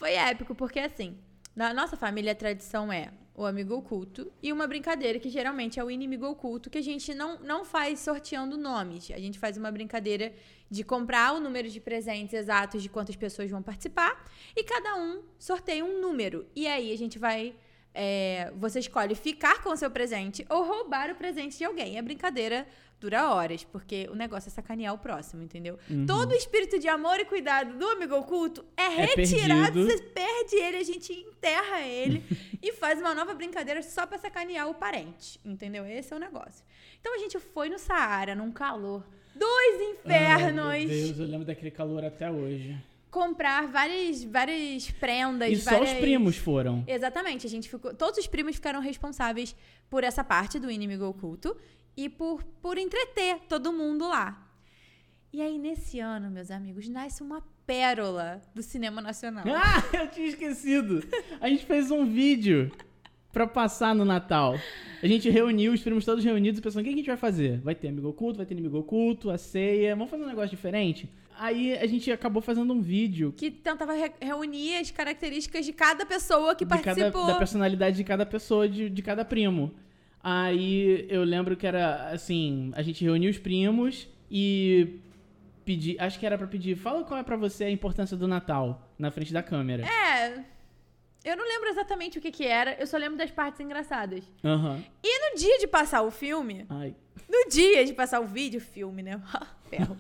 [0.04, 1.18] Foi épico, porque assim,
[1.56, 5.84] na nossa família a tradição é o amigo oculto e uma brincadeira que geralmente é
[5.84, 9.10] o inimigo oculto, que a gente não, não faz sorteando nomes.
[9.12, 10.34] A gente faz uma brincadeira
[10.70, 15.24] de comprar o número de presentes exatos de quantas pessoas vão participar e cada um
[15.40, 16.46] sorteia um número.
[16.54, 17.56] E aí a gente vai.
[17.96, 21.98] é, você escolhe ficar com o seu presente ou roubar o presente de alguém.
[21.98, 22.68] A brincadeira
[23.00, 25.78] dura horas, porque o negócio é sacanear o próximo, entendeu?
[26.08, 29.86] Todo o espírito de amor e cuidado do amigo oculto é É retirado, perdido.
[29.88, 32.24] você perde ele, a gente enterra ele
[32.64, 35.86] e faz uma nova brincadeira só pra sacanear o parente, entendeu?
[35.86, 36.64] Esse é o negócio.
[37.02, 39.04] Então a gente foi no Saara, num calor
[39.36, 42.78] dos infernos, Ai, meu Deus, eu lembro daquele calor até hoje.
[43.12, 45.92] comprar várias, várias prendas, E só várias...
[45.92, 46.84] os primos foram.
[46.88, 47.94] Exatamente, a gente ficou.
[47.94, 49.56] Todos os primos ficaram responsáveis
[49.90, 51.58] por essa parte do inimigo oculto
[51.96, 54.40] e por, por entreter todo mundo lá.
[55.32, 59.44] E aí, nesse ano, meus amigos, nasce uma pérola do cinema nacional.
[59.50, 61.04] Ah, eu tinha esquecido.
[61.42, 62.72] A gente fez um vídeo
[63.32, 64.60] pra passar no Natal.
[65.02, 67.60] A gente reuniu, os primos todos reunidos, pensando, o que a gente vai fazer?
[67.62, 71.10] Vai ter amigo oculto, vai ter inimigo oculto, a ceia, vamos fazer um negócio diferente?
[71.36, 76.06] Aí a gente acabou fazendo um vídeo Que tentava re- reunir as características de cada
[76.06, 77.26] pessoa que de cada, participou.
[77.26, 79.74] da personalidade de cada pessoa, de, de cada primo.
[80.24, 85.00] Aí eu lembro que era assim, a gente reuniu os primos e
[85.66, 88.90] pedi, acho que era pra pedir, fala qual é pra você a importância do Natal
[88.98, 89.84] na frente da câmera.
[89.86, 90.46] É.
[91.26, 94.24] Eu não lembro exatamente o que que era, eu só lembro das partes engraçadas.
[94.44, 94.82] Aham.
[95.04, 96.96] E no dia de passar o filme, Ai.
[97.30, 99.22] no dia de passar o vídeo, filme, né?
[99.70, 99.98] Ferro.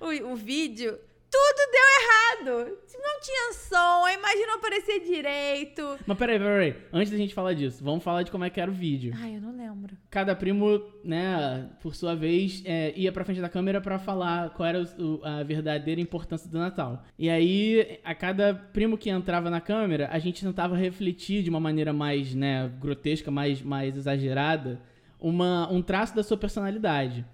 [0.00, 0.98] o, o vídeo,
[1.30, 2.76] tudo deu errado.
[2.98, 5.98] Não tinha som, a imagem não aparecia direito.
[6.06, 6.76] Mas peraí, peraí.
[6.92, 9.14] Antes da gente falar disso, vamos falar de como é que era o vídeo.
[9.18, 9.96] Ai, eu não lembro.
[10.10, 14.68] Cada primo, né, por sua vez, é, ia pra frente da câmera pra falar qual
[14.68, 17.04] era o- a verdadeira importância do Natal.
[17.18, 21.60] E aí, a cada primo que entrava na câmera, a gente tentava refletir de uma
[21.60, 24.80] maneira mais, né, grotesca, mais, mais exagerada,
[25.20, 27.24] uma, um traço da sua personalidade.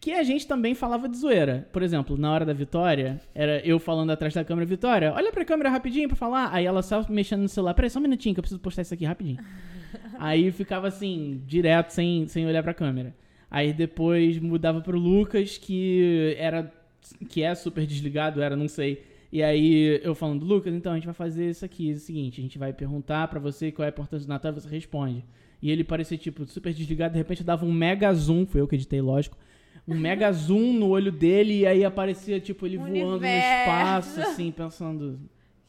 [0.00, 1.66] Que a gente também falava de zoeira.
[1.72, 5.44] Por exemplo, na hora da Vitória, era eu falando atrás da câmera, Vitória, olha pra
[5.44, 6.50] câmera rapidinho pra falar.
[6.52, 7.72] Aí ela só mexendo no celular.
[7.72, 9.38] Peraí, só um minutinho que eu preciso postar isso aqui rapidinho.
[10.18, 13.14] Aí ficava assim, direto, sem, sem olhar pra câmera.
[13.50, 16.72] Aí depois mudava pro Lucas, que era.
[17.28, 19.04] que é super desligado, era, não sei.
[19.34, 22.40] E aí eu falando, Lucas, então a gente vai fazer isso aqui, é o seguinte,
[22.40, 25.24] a gente vai perguntar pra você qual é a importância do Natal e você responde.
[25.60, 28.68] E ele parecia, tipo, super desligado, de repente eu dava um mega zoom, foi eu
[28.68, 29.36] que editei, lógico.
[29.86, 33.60] Um mega zoom no olho dele e aí aparecia, tipo, ele voando no Universo.
[33.60, 35.20] espaço, assim, pensando.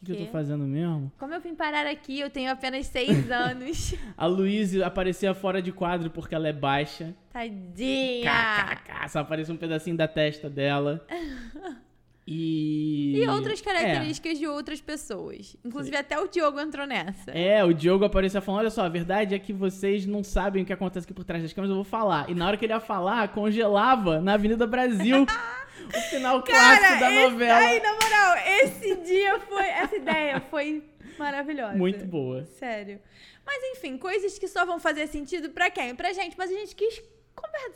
[0.02, 1.12] O que, que eu tô fazendo mesmo?
[1.18, 3.96] Como eu vim parar aqui, eu tenho apenas seis anos.
[4.16, 7.14] A Luíse aparecia fora de quadro porque ela é baixa.
[7.34, 8.32] Tadinha.
[8.32, 11.06] KKK, só aparecia um pedacinho da testa dela.
[12.28, 13.18] E.
[13.22, 13.64] E outras É.
[13.64, 15.56] características de outras pessoas.
[15.64, 17.30] Inclusive, até o Diogo entrou nessa.
[17.32, 20.66] É, o Diogo aparecia falando: olha só, a verdade é que vocês não sabem o
[20.66, 22.30] que acontece aqui por trás das câmeras, eu vou falar.
[22.30, 25.24] E na hora que ele ia falar, congelava na Avenida Brasil
[25.88, 27.54] o final clássico da esse- novela.
[27.60, 29.68] Ai, na moral, esse dia foi.
[29.68, 30.84] Essa ideia foi
[31.20, 31.78] maravilhosa.
[31.78, 32.44] Muito boa.
[32.46, 33.00] Sério.
[33.46, 35.94] Mas enfim, coisas que só vão fazer sentido pra quem?
[35.94, 36.36] Pra gente.
[36.36, 37.00] Mas a gente quis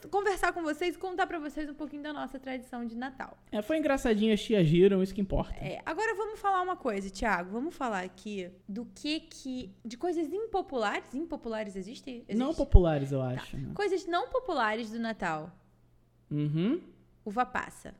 [0.10, 3.38] conversar com vocês e contar pra vocês um pouquinho da nossa tradição de Natal.
[3.52, 5.54] É, foi engraçadinho, as tias giram, isso que importa.
[5.56, 7.52] É, agora vamos falar uma coisa, Thiago.
[7.52, 9.74] Vamos falar aqui do que que.
[9.86, 11.14] de coisas impopulares.
[11.14, 12.10] Impopulares existe?
[12.10, 12.36] Existe?
[12.36, 13.28] Não populares, eu Tá.
[13.30, 13.58] acho.
[13.58, 13.72] né?
[13.74, 15.52] Coisas não populares do Natal.
[16.32, 16.82] Uhum.
[17.26, 17.94] Uva passa.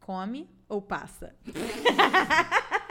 [0.00, 1.34] Come ou passa?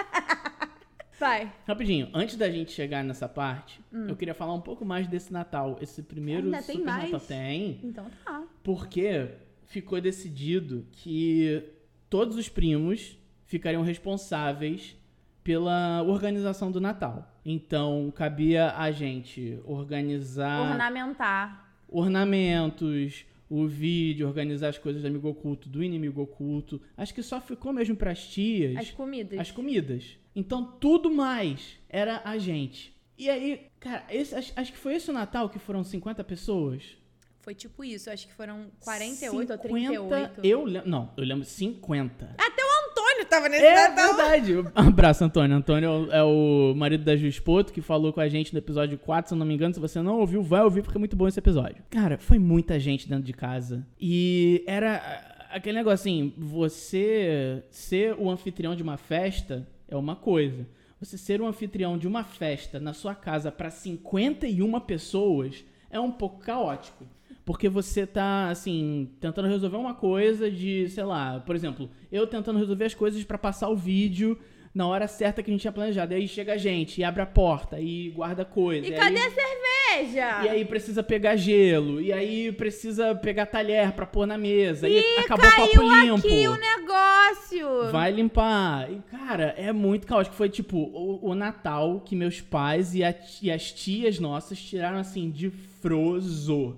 [1.21, 1.53] Vai.
[1.67, 5.77] Rapidinho, antes da gente chegar nessa parte, eu queria falar um pouco mais desse Natal.
[5.79, 6.53] Esse primeiro Hum.
[6.53, 7.11] Ainda tem Super mais?
[7.11, 7.79] Natal tem.
[7.83, 8.43] Então tá.
[8.63, 9.27] Porque
[9.67, 11.63] ficou decidido que
[12.09, 14.97] todos os primos ficariam responsáveis
[15.43, 17.27] pela organização do Natal.
[17.45, 21.71] Então, cabia a gente organizar Ornamentar.
[21.87, 26.81] ornamentos, o vídeo, organizar as coisas do amigo oculto, do inimigo oculto.
[26.97, 29.39] Acho que só ficou mesmo pras tias As comidas.
[29.39, 30.17] as comidas.
[30.35, 32.93] Então, tudo mais era a gente.
[33.17, 36.97] E aí, cara, esse, acho, acho que foi esse o Natal que foram 50 pessoas?
[37.41, 38.09] Foi tipo isso.
[38.09, 40.41] Acho que foram 48 ou 50, 38.
[40.43, 40.89] Eu lembro.
[40.89, 42.35] Não, eu lembro 50.
[42.37, 44.15] Até o Antônio tava nesse É Natal.
[44.15, 44.57] verdade.
[44.57, 45.57] Um abraço, Antônio.
[45.57, 48.97] Antônio é o, é marido da Ju Espoto, que falou com a gente no episódio
[48.97, 49.73] 4, se eu não me engano.
[49.73, 51.83] Se você não ouviu, vai ouvir, porque é muito bom esse episódio.
[51.89, 53.85] Cara, foi muita gente dentro de casa.
[53.99, 60.65] E era aquele negócio assim: você ser o anfitrião de uma festa é uma coisa.
[60.99, 66.11] Você ser o anfitrião de uma festa na sua casa para 51 pessoas é um
[66.11, 67.05] pouco caótico.
[67.43, 72.59] Porque você tá, assim, tentando resolver uma coisa de, sei lá, por exemplo, eu tentando
[72.59, 74.39] resolver as coisas pra passar o vídeo
[74.73, 76.13] na hora certa que a gente tinha planejado.
[76.13, 78.85] E aí chega a gente e abre a porta e guarda coisa.
[78.87, 80.45] E e cadê aí, a cerveja?
[80.45, 81.99] E aí precisa pegar gelo.
[82.01, 84.87] E aí precisa pegar talher pra pôr na mesa.
[84.87, 86.27] e Ih, acabou o papo Caiu limpo.
[86.27, 87.91] aqui o negócio.
[87.91, 88.89] Vai limpar.
[88.91, 90.35] E, cara, é muito caótico.
[90.35, 94.97] Foi tipo o, o Natal que meus pais e, a- e as tias nossas tiraram
[94.99, 95.49] assim de
[95.81, 96.77] frozo.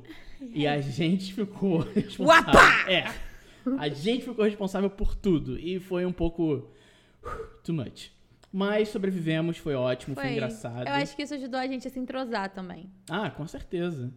[0.54, 2.26] E a gente ficou responsável.
[2.26, 2.86] Uapá!
[2.90, 3.06] É.
[3.78, 5.58] A gente ficou responsável por tudo.
[5.60, 6.68] E foi um pouco.
[7.64, 8.12] Too much.
[8.52, 10.88] Mas sobrevivemos, foi ótimo, foi, engraçado.
[10.88, 12.90] Eu acho que isso ajudou a gente a se entrosar também.
[13.10, 14.14] Ah, com certeza.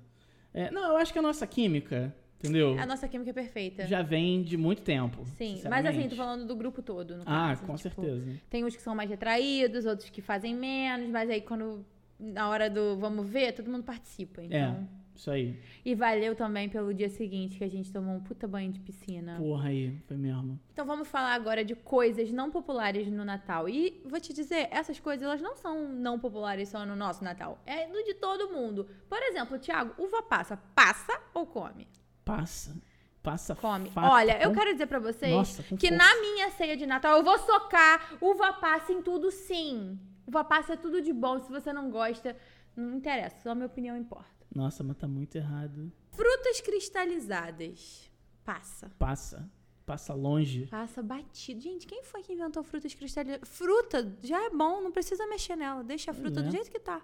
[0.52, 2.78] É, não, eu acho que a nossa química, entendeu?
[2.78, 3.86] A nossa química é perfeita.
[3.86, 5.24] Já vem de muito tempo.
[5.36, 7.62] Sim, mas assim, tô falando do grupo todo, no Ah, caso.
[7.62, 8.40] com Tipo, certeza.
[8.50, 11.84] Tem uns que são mais retraídos, outros que fazem menos, mas aí quando
[12.18, 14.86] na hora do vamos ver, todo mundo participa, então.
[15.16, 15.58] Isso aí.
[15.84, 19.36] E valeu também pelo dia seguinte que a gente tomou um puta banho de piscina.
[19.38, 20.60] Porra aí, foi mesmo.
[20.72, 23.68] Então vamos falar agora de coisas não populares no Natal.
[23.68, 27.58] E vou te dizer, essas coisas elas não são não populares só no nosso Natal.
[27.64, 28.86] É no de todo mundo.
[29.08, 30.56] Por exemplo, Thiago, uva passa.
[30.74, 31.88] Passa ou come?
[32.24, 32.76] Passa.
[33.22, 33.90] Passa Come.
[33.90, 35.96] fato Olha, eu quero dizer pra vocês Nossa, que força.
[35.96, 39.98] na minha ceia de Natal eu vou socar uva passa em tudo sim.
[40.24, 41.40] Uva passa é tudo de bom.
[41.40, 42.36] Se você não gosta,
[42.76, 43.36] não interessa.
[43.42, 44.35] Só minha opinião importa.
[44.56, 45.92] Nossa, mas tá muito errado.
[46.12, 48.10] Frutas cristalizadas.
[48.44, 48.90] Passa.
[48.98, 49.50] Passa.
[49.84, 50.66] Passa longe.
[50.66, 51.60] Passa batido.
[51.60, 53.48] Gente, quem foi que inventou frutas cristalizadas?
[53.48, 55.84] Fruta já é bom, não precisa mexer nela.
[55.84, 56.42] Deixa a fruta É.
[56.42, 57.00] do jeito que tá.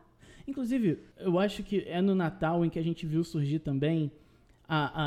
[0.49, 4.11] Inclusive, eu acho que é no Natal em que a gente viu surgir também
[4.67, 5.03] a,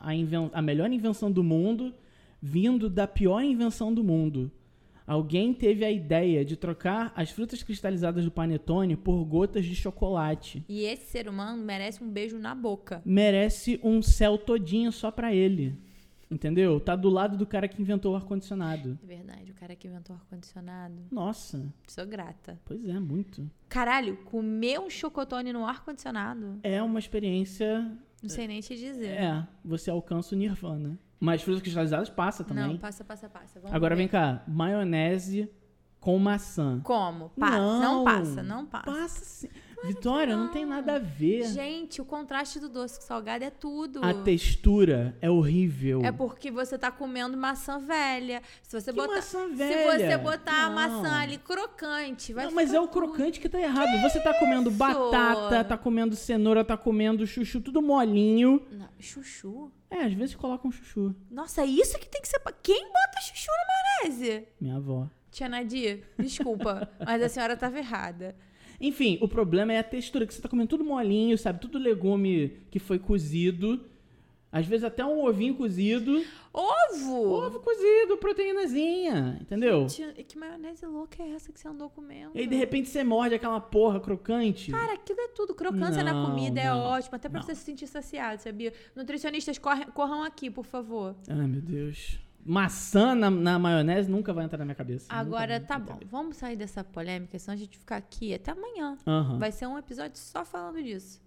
[0.00, 1.94] a, a, inven- a melhor invenção do mundo
[2.42, 4.50] vindo da pior invenção do mundo.
[5.06, 10.64] Alguém teve a ideia de trocar as frutas cristalizadas do panetone por gotas de chocolate.
[10.68, 13.00] E esse ser humano merece um beijo na boca.
[13.04, 15.78] Merece um céu todinho só pra ele.
[16.28, 16.80] Entendeu?
[16.80, 18.98] Tá do lado do cara que inventou o ar-condicionado.
[19.00, 20.96] É verdade, o cara que inventou o ar-condicionado.
[21.08, 22.60] Nossa, Sou grata.
[22.64, 23.48] pois é, muito.
[23.68, 26.58] Caralho, comer um chocotone no ar-condicionado?
[26.64, 27.96] É uma experiência.
[28.22, 29.08] Não sei nem te dizer.
[29.08, 30.98] É, você alcança o nirvana.
[31.18, 32.64] Mas frutas cristalizadas passa também.
[32.68, 33.58] Não, passa, passa, passa.
[33.60, 34.00] Vamos Agora ver.
[34.02, 35.50] vem cá, maionese
[36.00, 36.80] com maçã.
[36.84, 37.30] Como?
[37.30, 38.04] Pa- não.
[38.04, 38.84] passa, não passa.
[38.86, 39.48] Passa sim.
[39.86, 40.48] Vitória, não.
[40.48, 41.44] tem nada a ver.
[41.48, 44.04] Gente, o contraste do doce com salgado é tudo.
[44.04, 46.02] A textura é horrível.
[46.04, 48.42] É porque você tá comendo maçã velha.
[48.62, 50.08] Se você Que botar, maçã se velha?
[50.10, 50.74] você botar a Não.
[50.74, 54.00] maçã ali crocante, vai Não, mas é o crocante que tá errado.
[54.02, 54.78] Você tá comendo isso?
[54.78, 58.62] batata, tá comendo cenoura, tá comendo chuchu, tudo molinho.
[58.70, 59.70] Não, chuchu.
[59.90, 61.14] É, às vezes colocam chuchu.
[61.30, 62.40] Nossa, é isso que tem que ser.
[62.62, 64.48] Quem bota chuchu na maionese?
[64.60, 65.08] Minha avó.
[65.30, 68.34] Tia Nadir, desculpa, mas a senhora tava errada.
[68.80, 71.60] Enfim, o problema é a textura, que você tá comendo tudo molinho, sabe?
[71.60, 73.84] Tudo legume que foi cozido.
[74.52, 76.22] Às vezes até um ovinho cozido.
[76.52, 77.30] Ovo!
[77.30, 79.86] Ovo cozido, proteínazinha, entendeu?
[79.86, 82.30] Tia, que maionese louca é essa que você andou comendo?
[82.34, 84.70] E aí, de repente, você morde aquela porra crocante.
[84.70, 85.54] Cara, aquilo é tudo.
[85.54, 87.46] Crocância na Não, comida é não, ótimo, até pra não.
[87.46, 88.72] você se sentir saciado, sabia?
[88.94, 91.14] Nutricionistas, corre- corram aqui, por favor.
[91.28, 92.18] Ai, meu Deus.
[92.46, 95.06] Maçã na, na maionese nunca vai entrar na minha cabeça.
[95.12, 95.98] Agora, tá bom.
[96.06, 98.96] Vamos sair dessa polêmica, senão a gente ficar aqui até amanhã.
[99.06, 99.38] Aham.
[99.38, 101.20] Vai ser um episódio só falando disso.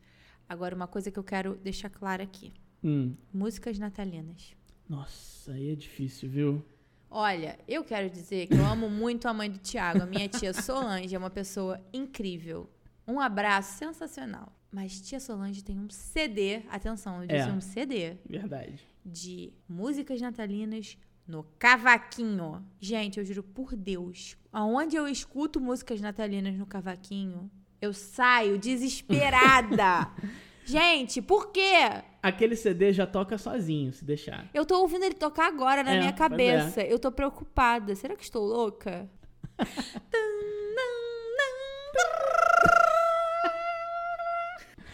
[0.47, 2.53] Agora, uma coisa que eu quero deixar clara aqui:
[2.83, 3.15] Hum.
[3.33, 4.55] músicas natalinas.
[4.87, 6.65] Nossa, aí é difícil, viu?
[7.11, 10.01] Olha, eu quero dizer que eu amo muito a mãe do Tiago.
[10.03, 12.69] A minha tia Solange é uma pessoa incrível.
[13.07, 14.53] Um abraço sensacional.
[14.71, 17.51] Mas tia Solange tem um CD, atenção, eu disse É.
[17.51, 18.83] um CD, Verdade.
[19.03, 20.95] de músicas natalinas
[21.29, 22.65] no cavaquinho.
[22.79, 30.09] Gente, eu juro por Deus, aonde eu escuto músicas natalinas no cavaquinho, eu saio desesperada.
[30.65, 32.03] Gente, por quê?
[32.21, 34.47] Aquele CD já toca sozinho, se deixar.
[34.53, 36.81] Eu tô ouvindo ele tocar agora na É, minha pois cabeça.
[36.81, 37.95] Eu tô preocupada.
[37.95, 39.09] Será que estou louca?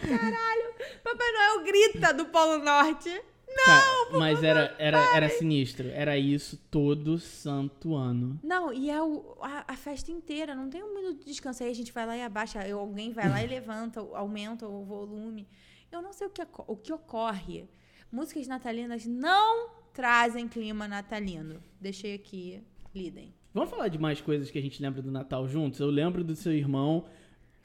[0.00, 0.74] Caralho!
[1.02, 3.22] Papai Noel grita do Polo Norte.
[3.56, 4.18] Não!
[4.18, 5.88] mas era, era, era sinistro.
[5.88, 8.38] Era isso todo santo ano.
[8.42, 10.54] Não, e é o- a, a festa inteira.
[10.54, 11.62] Não tem um minuto de descanso.
[11.62, 12.60] Aí a gente vai lá e abaixa.
[12.72, 15.48] Alguém vai lá e levanta, aumenta o volume.
[15.90, 17.68] Eu não sei o que, o que ocorre.
[18.10, 21.62] Músicas natalinas não trazem clima natalino.
[21.80, 22.62] Deixei aqui.
[22.94, 23.34] Lidem.
[23.52, 25.80] Vamos falar de mais coisas que a gente lembra do Natal juntos?
[25.80, 27.04] Eu lembro do seu irmão.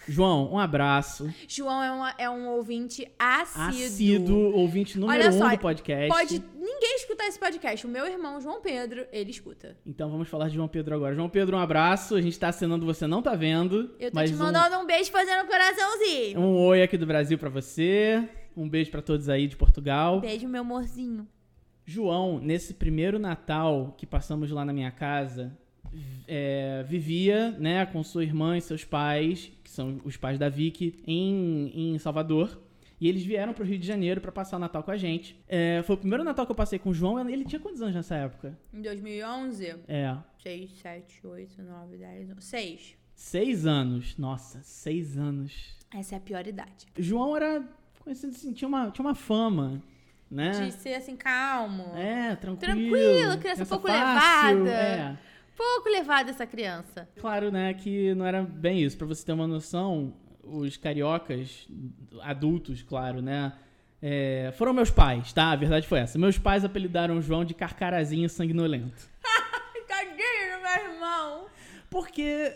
[0.08, 1.34] João, um abraço.
[1.48, 3.86] João é, uma- é um ouvinte assíduo.
[3.86, 6.08] Assíduo, ouvinte número Olha um só, do podcast.
[6.10, 7.86] Pode ninguém escutar esse podcast.
[7.86, 9.78] O meu irmão, João Pedro, ele escuta.
[9.86, 11.14] Então vamos falar de João Pedro agora.
[11.16, 12.16] João Pedro, um abraço.
[12.16, 13.96] A gente tá acenando, você não tá vendo.
[14.00, 16.40] Eu tô mas te um- mandando um, beijo fazendo um coraçãozinho.
[16.40, 18.28] Um oi aqui do Brasil pra você.
[18.58, 20.20] Um beijo pra todos aí de Portugal.
[20.20, 21.28] Beijo, meu amorzinho.
[21.86, 25.58] João, nesse primeiro Natal que passamos lá na minha casa,
[26.28, 31.02] é, vivia, né, com sua irmã e seus pais, que são os pais da Vicky,
[31.06, 32.60] em, em Salvador.
[33.00, 35.36] E eles vieram pro Rio de Janeiro pra passar o Natal com a gente.
[35.48, 37.28] É, foi o primeiro Natal que eu passei com o João.
[37.28, 38.56] Ele tinha quantos anos nessa época?
[38.72, 42.96] Em 2011, É, 6, 7, 8, 9, 10, 11, 6.
[43.16, 44.16] seis anos.
[44.20, 45.76] Nossa, seis anos.
[45.92, 46.86] Essa é a pior idade.
[46.98, 47.64] O João era
[48.02, 49.82] conhecido assim, tinha uma, tinha uma fama,
[50.30, 50.52] né?
[50.52, 51.86] De ser assim, calmo.
[51.96, 52.74] É, tranquilo.
[52.76, 54.70] Tranquilo, criança pouco fácil, levada.
[54.70, 55.18] É.
[55.62, 57.08] Pouco levada essa criança.
[57.20, 58.98] Claro, né, que não era bem isso.
[58.98, 60.12] Pra você ter uma noção,
[60.44, 61.68] os cariocas,
[62.22, 63.54] adultos, claro, né,
[64.02, 65.52] é, foram meus pais, tá?
[65.52, 66.18] A verdade foi essa.
[66.18, 69.08] Meus pais apelidaram o João de carcarazinho sanguinolento.
[69.88, 71.46] Tadinho, meu irmão.
[71.92, 72.56] Porque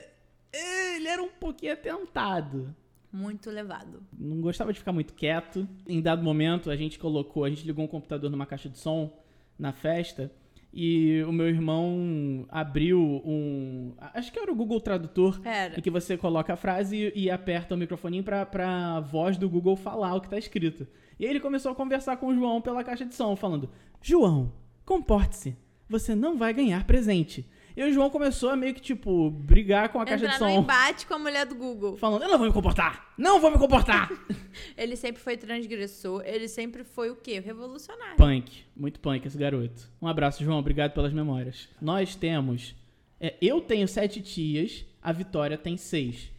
[0.51, 2.75] ele era um pouquinho atentado.
[3.13, 4.01] Muito levado.
[4.17, 5.69] Não gostava de ficar muito quieto.
[5.87, 9.15] Em dado momento, a gente colocou, a gente ligou um computador numa caixa de som
[9.59, 10.31] na festa.
[10.77, 13.93] E o meu irmão abriu um.
[14.13, 15.39] Acho que era o Google Tradutor.
[15.45, 15.79] Era.
[15.79, 19.49] Em que você coloca a frase e, e aperta o microfoninho pra, pra voz do
[19.49, 20.85] Google falar o que tá escrito.
[21.17, 23.69] E aí ele começou a conversar com o João pela caixa de som, falando:
[24.01, 24.51] João,
[24.85, 25.55] comporte-se.
[25.87, 27.49] Você não vai ganhar presente.
[27.75, 30.49] E o João começou a meio que, tipo, brigar com a caixa Entrar de no
[30.49, 30.61] som.
[30.61, 31.97] embate com a mulher do Google.
[31.97, 33.13] Falando, eu não vou me comportar!
[33.17, 34.09] Não vou me comportar!
[34.77, 36.21] Ele sempre foi transgressor.
[36.25, 37.39] Ele sempre foi o quê?
[37.39, 38.15] Revolucionário.
[38.15, 38.63] punk.
[38.75, 39.89] Muito punk esse garoto.
[40.01, 40.57] Um abraço, João.
[40.59, 41.67] Obrigado pelas memórias.
[41.81, 42.73] Nós temos.
[43.19, 46.31] é, eu tenho sete tias, a Vitória tem seis.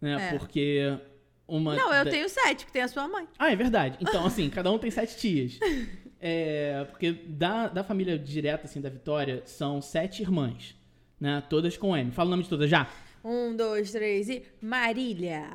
[0.00, 0.28] Né?
[0.34, 0.38] É.
[0.38, 0.96] Porque
[1.48, 1.74] uma.
[1.74, 3.26] Não, eu da- tenho sete, que tem a sua mãe.
[3.36, 3.98] Ah, é verdade.
[4.00, 5.58] Então, assim, cada um tem sete tias.
[6.20, 10.74] é, porque da, da família direta, assim, da Vitória, são sete irmãs,
[11.24, 11.42] né?
[11.48, 12.12] Todas com M.
[12.12, 12.86] Fala o nome de todas já.
[13.24, 14.42] Um, dois, três e.
[14.60, 15.48] Marília,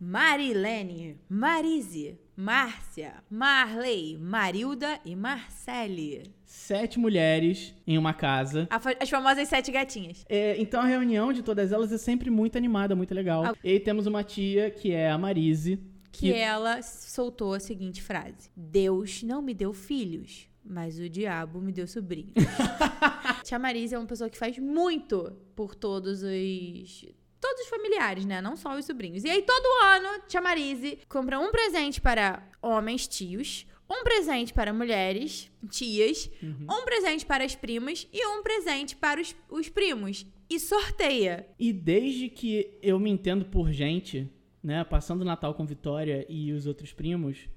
[0.00, 6.32] Marilene, Marise, Márcia, Marley, Marilda e Marcele.
[6.46, 8.68] Sete mulheres em uma casa.
[9.00, 10.24] As famosas sete gatinhas.
[10.28, 13.44] É, então a reunião de todas elas é sempre muito animada, muito legal.
[13.44, 13.54] Ah.
[13.64, 15.80] E aí temos uma tia, que é a Marise.
[16.12, 21.72] Que ela soltou a seguinte frase: Deus não me deu filhos, mas o diabo me
[21.72, 22.34] deu sobrinhos.
[23.42, 27.04] Tia Marisa é uma pessoa que faz muito por todos os.
[27.40, 28.40] Todos os familiares, né?
[28.40, 29.22] Não só os sobrinhos.
[29.22, 34.72] E aí, todo ano, Tia Marise compra um presente para homens, tios, um presente para
[34.72, 40.26] mulheres, tias, um presente para as primas e um presente para os, os primos.
[40.50, 41.46] E sorteia.
[41.58, 44.28] E desde que eu me entendo por gente,
[44.62, 47.48] né, passando o Natal com Vitória e os outros primos,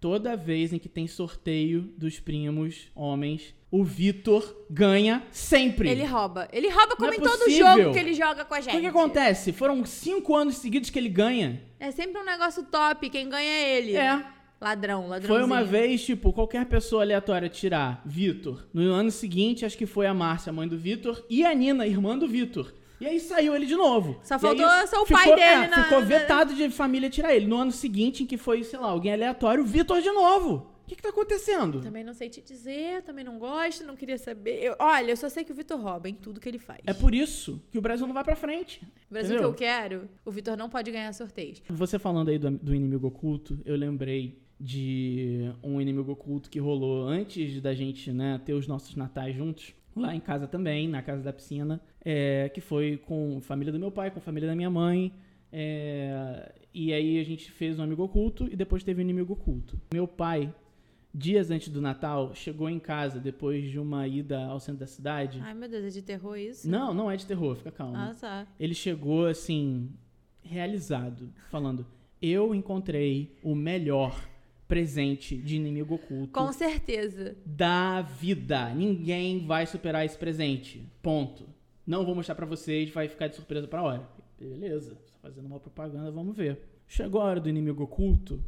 [0.00, 5.88] toda vez em que tem sorteio dos primos homens, o Vitor ganha sempre.
[5.90, 6.48] Ele rouba.
[6.52, 7.66] Ele rouba como é em todo possível.
[7.76, 8.74] jogo que ele joga com a O gente.
[8.74, 9.52] que, que acontece?
[9.52, 11.62] Foram cinco anos seguidos que ele ganha.
[11.78, 13.08] É sempre um negócio top.
[13.10, 13.94] Quem ganha é ele.
[13.96, 14.24] É.
[14.60, 15.28] Ladrão, ladrãozinho.
[15.28, 18.64] Foi uma vez, tipo, qualquer pessoa aleatória tirar Vitor.
[18.74, 22.18] No ano seguinte, acho que foi a Márcia, mãe do Vitor, e a Nina, irmã
[22.18, 22.74] do Vitor.
[23.00, 24.18] E aí saiu ele de novo.
[24.24, 27.32] Só faltou aí só o ficou- pai dele é, na- Ficou vetado de família tirar
[27.36, 27.46] ele.
[27.46, 30.66] No ano seguinte, em que foi, sei lá, alguém aleatório, Vitor de novo.
[30.88, 31.82] O que que tá acontecendo?
[31.82, 34.62] Também não sei te dizer, também não gosto, não queria saber.
[34.62, 36.80] Eu- olha, eu só sei que o Vitor rouba em tudo que ele faz.
[36.86, 38.80] É por isso que o Brasil não vai pra frente.
[39.10, 39.52] O Brasil entendeu?
[39.52, 41.62] que eu quero, o Vitor não pode ganhar sorteios.
[41.68, 47.06] Você falando aí do, do inimigo oculto, eu lembrei de um inimigo oculto que rolou
[47.06, 49.74] antes da gente, né, ter os nossos natais juntos.
[49.94, 51.80] Lá em casa também, na casa da piscina.
[52.04, 55.12] é, que foi com a família do meu pai, com a família da minha mãe.
[55.52, 59.78] é, e aí a gente fez um amigo oculto e depois teve um inimigo oculto.
[59.92, 60.52] Meu pai,
[61.14, 65.40] dias antes do Natal, chegou em casa depois de uma ida ao centro da cidade.
[65.42, 66.68] Ai, meu Deus, é de terror isso?
[66.68, 68.46] Não, não é de terror, fica calmo Ah, tá.
[68.58, 69.90] ele chegou assim,
[70.42, 71.86] realizado, falando:
[72.20, 74.28] Eu encontrei o melhor
[74.66, 77.36] presente de inimigo oculto Com certeza.
[77.46, 78.68] da vida.
[78.74, 80.86] Ninguém vai superar esse presente.
[81.02, 81.48] Ponto.
[81.86, 84.06] Não vou mostrar pra vocês, vai ficar de surpresa pra hora.
[84.38, 86.60] Beleza, tá fazendo uma propaganda, vamos ver.
[86.86, 88.44] Chegou a hora do inimigo oculto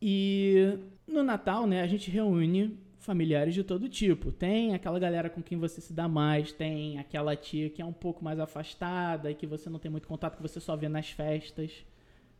[0.00, 4.30] e no Natal, né, a gente reúne familiares de todo tipo.
[4.30, 7.92] Tem aquela galera com quem você se dá mais, tem aquela tia que é um
[7.92, 11.10] pouco mais afastada e que você não tem muito contato, que você só vê nas
[11.10, 11.84] festas,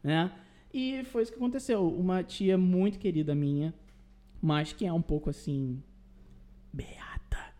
[0.02, 0.30] né?
[0.72, 1.88] E foi isso que aconteceu.
[1.88, 3.74] Uma tia muito querida minha,
[4.40, 5.82] mas que é um pouco assim.
[6.72, 7.52] Beata.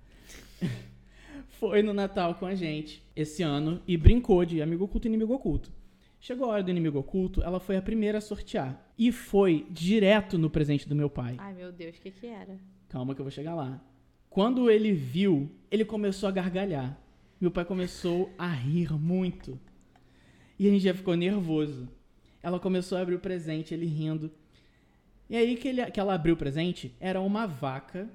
[1.48, 5.34] foi no Natal com a gente esse ano e brincou de amigo oculto e inimigo
[5.34, 5.72] oculto.
[6.20, 8.89] Chegou a hora do inimigo oculto, ela foi a primeira a sortear.
[9.01, 11.34] E foi direto no presente do meu pai.
[11.38, 12.59] Ai, meu Deus, o que que era?
[12.88, 13.82] Calma que eu vou chegar lá.
[14.28, 17.01] Quando ele viu, ele começou a gargalhar.
[17.40, 19.59] Meu pai começou a rir muito.
[20.59, 21.88] E a gente já ficou nervoso.
[22.42, 24.30] Ela começou a abrir o presente, ele rindo.
[25.30, 28.07] E aí que, ele- que ela abriu o presente, era uma vaca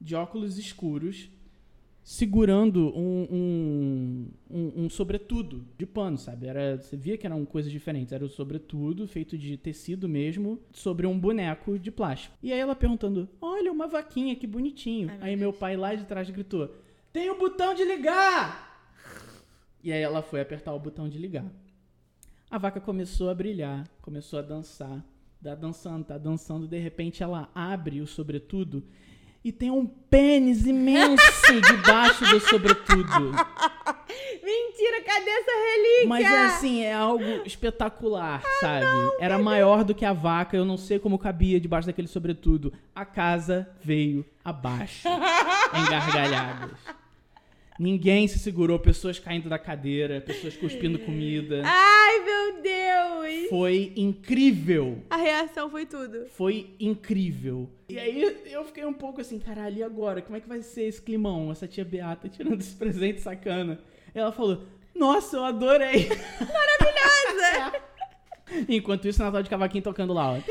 [0.00, 1.28] de óculos escuros
[2.04, 6.46] segurando um, um, um, um sobretudo de pano, sabe?
[6.46, 8.12] Era, você via que eram coisas diferentes.
[8.12, 12.36] Era o sobretudo feito de tecido mesmo sobre um boneco de plástico.
[12.42, 15.08] E aí ela perguntando: Olha, uma vaquinha, que bonitinho.
[15.10, 16.74] Ai, meu aí meu pai lá de trás gritou:
[17.12, 18.70] Tem o botão de ligar!
[19.82, 21.46] E aí ela foi apertar o botão de ligar.
[22.50, 25.04] A vaca começou a brilhar, começou a dançar.
[25.42, 26.68] Tá dançando, tá dançando.
[26.68, 28.84] De repente ela abre o sobretudo
[29.44, 33.32] e tem um pênis imenso debaixo do sobretudo.
[34.42, 36.08] Mentira, cadê essa relíquia?
[36.08, 38.86] Mas é assim, é algo espetacular, sabe?
[39.18, 42.72] Era maior do que a vaca, eu não sei como cabia debaixo daquele sobretudo.
[42.94, 45.08] A casa veio abaixo,
[45.74, 46.78] em gargalhadas.
[47.78, 51.62] Ninguém se segurou, pessoas caindo da cadeira, pessoas cuspindo comida.
[51.64, 52.81] Ai, meu Deus!
[53.48, 55.02] Foi incrível.
[55.10, 56.26] A reação foi tudo.
[56.28, 57.68] Foi incrível.
[57.88, 60.22] E aí eu fiquei um pouco assim, caralho, e agora?
[60.22, 61.50] Como é que vai ser esse climão?
[61.50, 63.80] Essa tia Beata tirando esse presente sacana.
[64.14, 64.64] Ela falou,
[64.94, 66.08] nossa, eu adorei.
[66.40, 67.82] Maravilhosa!
[68.68, 70.36] Enquanto isso, Natal de Cavaquinho tocando lá, ó.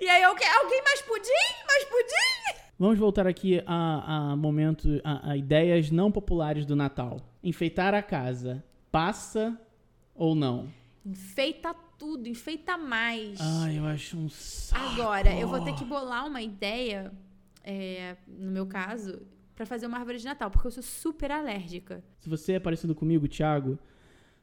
[0.00, 1.28] e aí, alguém, alguém mais pudim?
[1.66, 2.60] Mais pudim?
[2.78, 7.20] Vamos voltar aqui a, a momento, a, a ideias não populares do Natal.
[7.44, 8.64] Enfeitar a casa.
[8.90, 9.60] Passa
[10.20, 10.68] ou não?
[11.04, 13.40] Enfeita tudo, enfeita mais.
[13.40, 15.00] Ai, eu acho um saco.
[15.00, 17.10] Agora, eu vou ter que bolar uma ideia,
[17.64, 19.22] é, no meu caso,
[19.56, 22.04] pra fazer uma árvore de Natal, porque eu sou super alérgica.
[22.18, 23.78] Se você é parecido comigo, Thiago,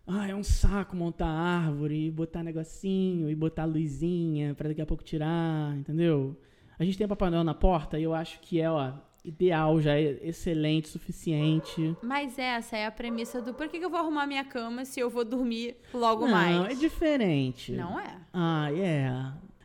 [0.08, 4.86] ah, é um saco montar árvore, e botar negocinho, e botar luzinha pra daqui a
[4.86, 6.36] pouco tirar, entendeu?
[6.80, 8.94] A gente tem Papai Noel na porta e eu acho que é, ó,
[9.30, 11.96] ideal, já é excelente, suficiente.
[12.02, 15.00] Mas essa é a premissa do por que, que eu vou arrumar minha cama se
[15.00, 16.72] eu vou dormir logo não, mais?
[16.72, 17.72] é diferente.
[17.74, 18.16] Não é.
[18.34, 19.12] Ah, é.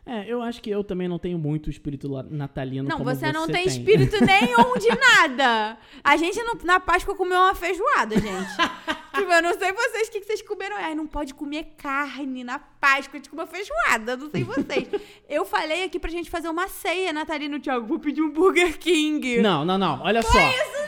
[0.05, 3.45] É, eu acho que eu também não tenho muito espírito natalino Não, como você não
[3.47, 5.77] tem tem espírito nenhum de nada.
[6.03, 8.49] A gente não- na Páscoa comeu uma feijoada, gente.
[9.15, 10.75] tipo, eu não sei vocês o que, que vocês comeram.
[10.75, 14.87] Ai, não pode comer carne na Páscoa, a gente comeu feijoada, não sei vocês.
[15.29, 17.87] eu falei aqui pra gente fazer uma ceia natalina, Thiago.
[17.87, 19.37] Vou pedir um Burger King.
[19.41, 20.01] Não, não, não.
[20.01, 20.37] Olha só.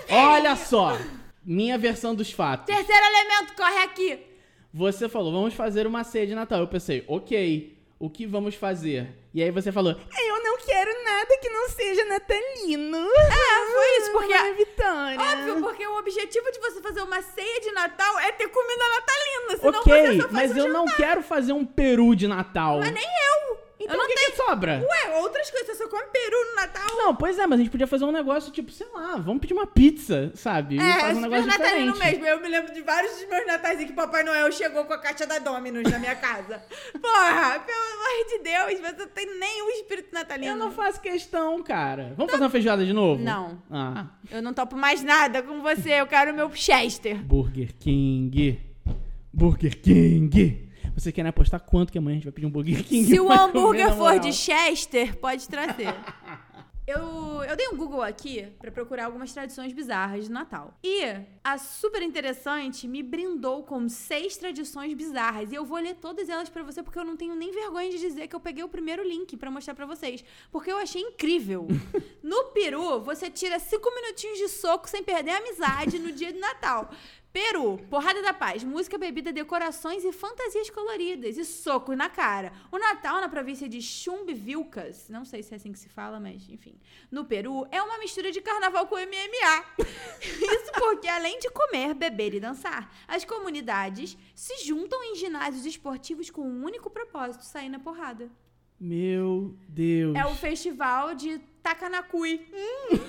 [0.10, 0.98] Olha só.
[1.46, 2.66] Minha versão dos fatos.
[2.66, 4.20] Terceiro elemento, corre aqui.
[4.74, 6.60] Você falou, vamos fazer uma ceia de Natal.
[6.60, 9.08] Eu pensei, ok, o que vamos fazer?
[9.34, 12.98] E aí você falou, eu não quero nada que não seja natalino.
[12.98, 14.34] É, foi isso, porque...
[14.34, 15.20] Ana Vitória.
[15.20, 19.58] Óbvio, porque o objetivo de você fazer uma ceia de Natal é ter comida natalina.
[19.60, 22.80] Senão Ok, mas um eu não quero fazer um peru de Natal.
[22.80, 23.65] Mas nem eu.
[23.86, 24.82] Então eu não o que, que sobra?
[24.84, 26.98] Ué, outras coisas, você só come peru no Natal.
[26.98, 29.54] Não, pois é, mas a gente podia fazer um negócio tipo, sei lá, vamos pedir
[29.54, 30.78] uma pizza, sabe?
[30.80, 32.20] É, faz um negócio natalino diferente.
[32.20, 32.28] mesmo.
[32.28, 34.98] Eu me lembro de vários dos meus natais em que Papai Noel chegou com a
[34.98, 36.64] caixa da Dominus na minha casa.
[37.00, 40.52] Porra, pelo amor de Deus, você não tem nenhum espírito natalino.
[40.54, 42.14] Eu não faço questão, cara.
[42.18, 43.22] Vamos fazer uma feijoada de novo?
[43.24, 43.62] Não.
[43.70, 44.08] Ah.
[44.32, 47.24] Eu não topo mais nada com você, eu quero o meu Chester.
[47.24, 48.60] Burger King.
[49.32, 50.65] Burger King.
[50.96, 53.06] Você quer apostar quanto que amanhã a gente vai pedir um Burger King?
[53.06, 55.94] Se o hambúrguer for de Chester, pode trazer.
[56.88, 60.78] Eu, eu dei um Google aqui pra procurar algumas tradições bizarras de Natal.
[60.84, 61.02] E
[61.44, 65.52] a super interessante me brindou com seis tradições bizarras.
[65.52, 67.98] E eu vou ler todas elas pra você porque eu não tenho nem vergonha de
[67.98, 70.24] dizer que eu peguei o primeiro link pra mostrar pra vocês.
[70.52, 71.68] Porque eu achei incrível.
[72.22, 76.40] No Peru, você tira cinco minutinhos de soco sem perder a amizade no dia de
[76.40, 76.90] Natal.
[77.36, 82.54] Peru, porrada da paz, música, bebida, decorações e fantasias coloridas e socos na cara.
[82.72, 86.48] O Natal na província de Chumbivilcas, não sei se é assim que se fala, mas
[86.48, 86.80] enfim,
[87.12, 89.66] no Peru é uma mistura de carnaval com MMA.
[90.24, 96.30] Isso porque além de comer, beber e dançar, as comunidades se juntam em ginásios esportivos
[96.30, 98.32] com um único propósito, sair na porrada.
[98.80, 100.16] Meu Deus.
[100.16, 102.48] É o festival de Takanakui.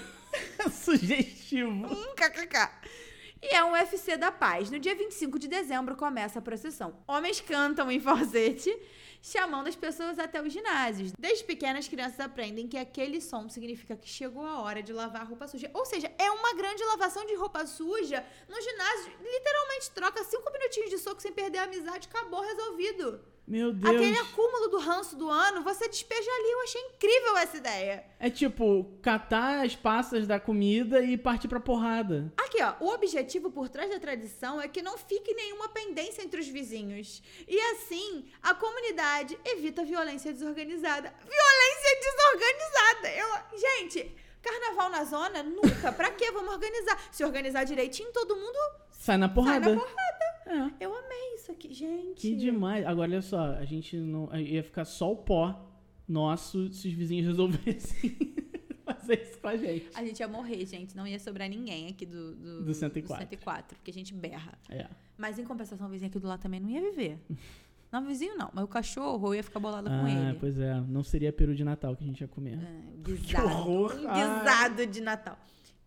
[0.68, 1.86] Sugestivo.
[1.86, 3.05] Hum, kkk.
[3.42, 4.70] E é um UFC da paz.
[4.70, 7.02] No dia 25 de dezembro começa a procissão.
[7.06, 8.74] Homens cantam em falsete,
[9.20, 11.12] chamando as pessoas até os ginásios.
[11.18, 15.26] Desde pequenas, as crianças aprendem que aquele som significa que chegou a hora de lavar
[15.26, 15.70] roupa suja.
[15.74, 19.12] Ou seja, é uma grande lavação de roupa suja no ginásio.
[19.20, 23.35] Literalmente, troca cinco minutinhos de soco sem perder a amizade, acabou, resolvido.
[23.46, 23.94] Meu Deus.
[23.94, 26.50] Aquele acúmulo do ranço do ano, você despeja ali.
[26.50, 28.04] Eu achei incrível essa ideia.
[28.18, 32.32] É tipo, catar as passas da comida e partir pra porrada.
[32.36, 36.40] Aqui, ó, o objetivo por trás da tradição é que não fique nenhuma pendência entre
[36.40, 37.22] os vizinhos.
[37.46, 41.14] E assim, a comunidade evita violência desorganizada.
[41.20, 43.08] Violência desorganizada!
[43.14, 45.42] Eu, gente, carnaval na zona?
[45.44, 45.92] Nunca.
[45.92, 46.32] Pra quê?
[46.32, 46.98] Vamos organizar.
[47.12, 48.58] Se organizar direitinho, todo mundo
[48.90, 49.74] Sai na sai porrada.
[49.74, 50.15] na porrada.
[50.46, 50.84] É.
[50.84, 52.20] Eu amei isso aqui, gente.
[52.20, 52.86] Que demais.
[52.86, 54.34] Agora, olha só, a gente não.
[54.36, 55.72] Ia ficar só o pó
[56.08, 58.16] nosso se os vizinhos resolvessem
[58.86, 59.86] fazer isso com a gente.
[59.94, 60.96] A gente ia morrer, gente.
[60.96, 63.24] Não ia sobrar ninguém aqui do, do, Do 104.
[63.28, 64.56] 104, porque a gente berra.
[64.70, 64.86] É.
[65.18, 67.18] Mas em compensação, o vizinho aqui do lado também não ia viver.
[67.92, 70.38] Não, o vizinho não, mas o cachorro eu ia ficar bolada com Ah, ele.
[70.40, 70.74] pois é.
[70.80, 72.58] Não seria peru de Natal que a gente ia comer.
[72.58, 73.46] É, guisado.
[73.46, 73.92] horror.
[73.94, 75.38] Um guisado de Natal.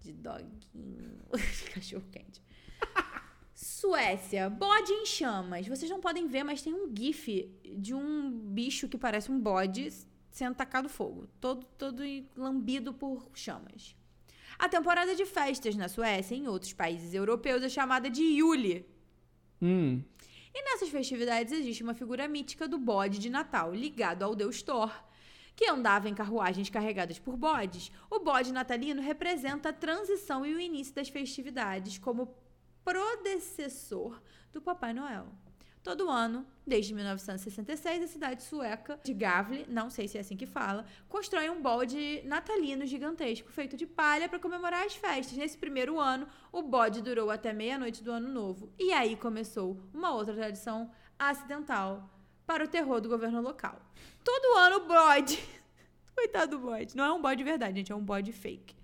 [0.02, 1.20] De doguinho.
[1.74, 2.42] Cachorro quente.
[3.80, 5.66] Suécia, bode em chamas.
[5.66, 9.90] Vocês não podem ver, mas tem um gif de um bicho que parece um bode
[10.30, 11.30] sendo tacado fogo.
[11.40, 12.04] Todo, todo
[12.36, 13.96] lambido por chamas.
[14.58, 18.86] A temporada de festas na Suécia e em outros países europeus é chamada de Yule.
[19.62, 20.04] Hum.
[20.54, 24.92] E nessas festividades existe uma figura mítica do bode de Natal, ligado ao deus Thor,
[25.56, 27.94] que andava em carruagens carregadas por bodes.
[28.12, 32.36] O bode natalino representa a transição e o início das festividades como
[32.84, 34.22] predecessor
[34.52, 35.28] do Papai Noel.
[35.82, 40.46] Todo ano, desde 1966, a cidade sueca de Gavle, não sei se é assim que
[40.46, 45.38] fala, constrói um bode natalino gigantesco feito de palha para comemorar as festas.
[45.38, 48.70] Nesse primeiro ano, o bode durou até meia-noite do ano novo.
[48.78, 52.10] E aí começou uma outra tradição acidental
[52.46, 53.80] para o terror do governo local.
[54.22, 55.42] Todo ano o bode.
[56.14, 56.98] Coitado do bode.
[56.98, 58.79] Não é um bode de verdade, gente, é um bode fake.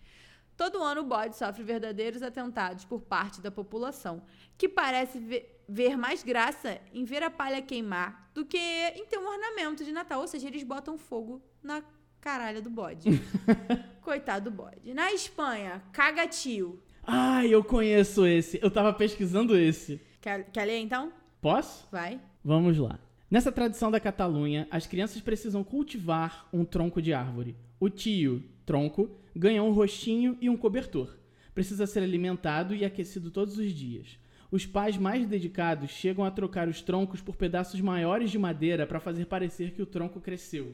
[0.58, 4.22] Todo ano o bode sofre verdadeiros atentados por parte da população,
[4.58, 9.18] que parece ve- ver mais graça em ver a palha queimar do que em ter
[9.18, 10.22] um ornamento de Natal.
[10.22, 11.84] Ou seja, eles botam fogo na
[12.22, 13.10] caralha do bode.
[14.02, 14.94] Coitado do bode.
[14.94, 16.82] Na Espanha, cagatio.
[17.04, 18.60] Ai, eu conheço esse.
[18.62, 20.00] Eu tava pesquisando esse.
[20.22, 21.12] Quer, quer ler então?
[21.42, 21.88] Posso?
[21.92, 22.20] Vai.
[22.44, 22.98] Vamos lá.
[23.30, 27.56] Nessa tradição da Catalunha, as crianças precisam cultivar um tronco de árvore.
[27.80, 31.16] O tio, tronco, ganha um rostinho e um cobertor.
[31.54, 34.20] Precisa ser alimentado e aquecido todos os dias.
[34.52, 39.00] Os pais mais dedicados chegam a trocar os troncos por pedaços maiores de madeira para
[39.00, 40.74] fazer parecer que o tronco cresceu.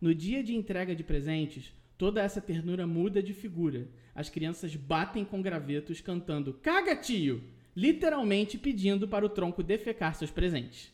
[0.00, 3.88] No dia de entrega de presentes, toda essa ternura muda de figura.
[4.14, 7.42] As crianças batem com gravetos cantando Caga, tio!
[7.76, 10.92] Literalmente pedindo para o tronco defecar seus presentes.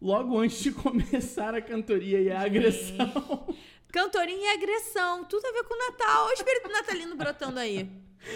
[0.00, 3.54] Logo antes de começar a cantoria e a agressão.
[3.92, 5.22] Cantorinha e agressão.
[5.26, 6.24] Tudo a ver com o Natal.
[6.24, 7.90] Olha o espírito natalino brotando aí.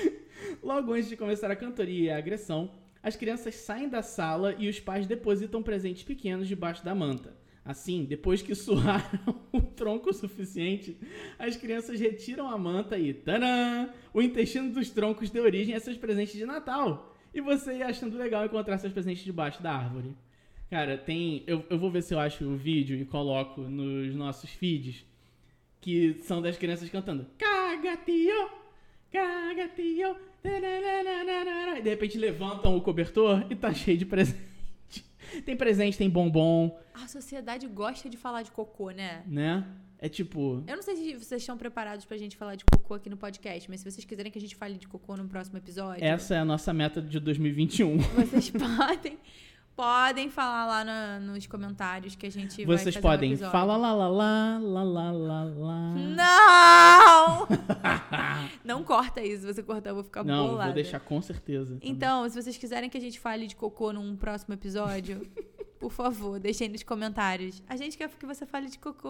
[0.63, 2.71] Logo antes de começar a cantoria e a agressão,
[3.03, 7.35] as crianças saem da sala e os pais depositam presentes pequenos debaixo da manta.
[7.65, 10.95] Assim, depois que suaram o tronco suficiente,
[11.39, 13.89] as crianças retiram a manta e, tadã!
[14.13, 17.17] O intestino dos troncos deu origem a seus presentes de Natal.
[17.33, 20.15] E você ia achando legal encontrar seus presentes debaixo da árvore.
[20.69, 21.45] Cara, tem.
[21.47, 25.07] Eu, eu vou ver se eu acho o vídeo e coloco nos nossos feeds.
[25.81, 28.49] Que são das crianças cantando Caga, tio!
[29.13, 30.17] Caga, tio!
[31.79, 34.41] E de repente levantam o cobertor e tá cheio de presente.
[35.45, 39.25] Tem presente, tem bombom, A sociedade gosta de falar de cocô, né?
[39.27, 39.67] né?
[39.99, 40.63] É tipo.
[40.67, 43.69] Eu não sei se vocês estão preparados pra gente falar de cocô aqui no podcast,
[43.69, 46.39] mas se vocês quiserem que a gente fale de cocô no próximo episódio, Essa é
[46.39, 47.99] a nossa meta de 2021.
[47.99, 49.19] vocês podem,
[49.77, 53.31] podem falar lá na- nos comentários que a gente vai Vocês fazer um podem.
[53.33, 53.53] episódio.
[53.53, 55.95] Fala lá, lá, lá, lá, lá, lá, lá.
[55.95, 57.47] Não!
[58.65, 59.43] não corta isso.
[59.47, 60.65] Se você cortar, eu vou ficar Não, bolada.
[60.67, 61.75] vou deixar com certeza.
[61.75, 61.91] também.
[61.91, 65.21] Então, se vocês quiserem que a gente fale de cocô num próximo episódio,
[65.79, 67.63] por favor, deixem nos comentários.
[67.69, 69.09] A gente quer que você fale de cocô.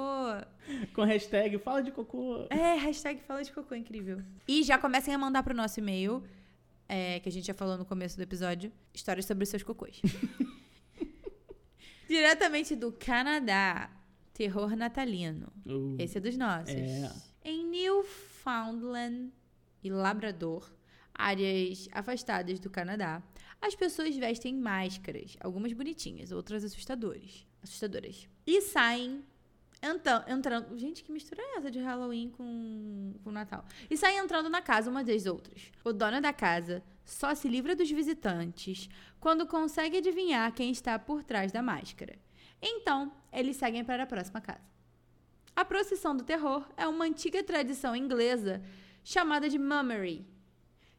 [0.95, 2.45] Com hashtag fala de cocô.
[2.51, 4.21] É, hashtag fala de cocô, incrível.
[4.49, 6.25] E já comecem a mandar pro nosso e-mail,
[6.89, 10.01] é, que a gente já falou no começo do episódio, histórias sobre os seus cocôs.
[12.09, 13.91] Diretamente do Canadá,
[14.32, 15.53] terror natalino.
[15.66, 16.74] Uh, Esse é dos nossos.
[16.74, 17.11] É.
[17.45, 19.32] Em Newfoundland
[19.82, 20.72] e Labrador,
[21.12, 23.22] áreas afastadas do Canadá,
[23.61, 27.45] as pessoas vestem máscaras, algumas bonitinhas, outras assustadoras.
[27.62, 28.28] Assustadoras.
[28.47, 29.24] E saem
[29.83, 30.77] enta- entrando.
[30.79, 33.64] Gente, que mistura é essa de Halloween com, com Natal?
[33.91, 35.70] E saem entrando na casa umas das outras.
[35.85, 38.89] O dono da casa só se livra dos visitantes
[39.20, 42.18] quando consegue adivinhar quem está por trás da máscara.
[42.61, 44.64] Então, eles seguem para a próxima casa.
[45.55, 48.62] A procissão do terror é uma antiga tradição inglesa
[49.03, 50.27] chamada de mummery,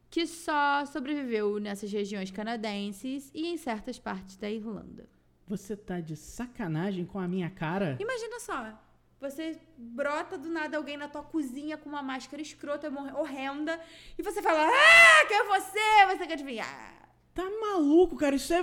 [0.09, 5.09] que só sobreviveu nessas regiões canadenses e em certas partes da Irlanda.
[5.47, 7.97] Você tá de sacanagem com a minha cara?
[7.99, 8.77] Imagina só,
[9.19, 13.79] você brota do nada alguém na tua cozinha com uma máscara escrota, mor- horrenda,
[14.17, 16.95] e você fala, ah, que é você, você quer adivinhar.
[17.33, 18.35] Tá maluco, cara?
[18.35, 18.59] Isso é,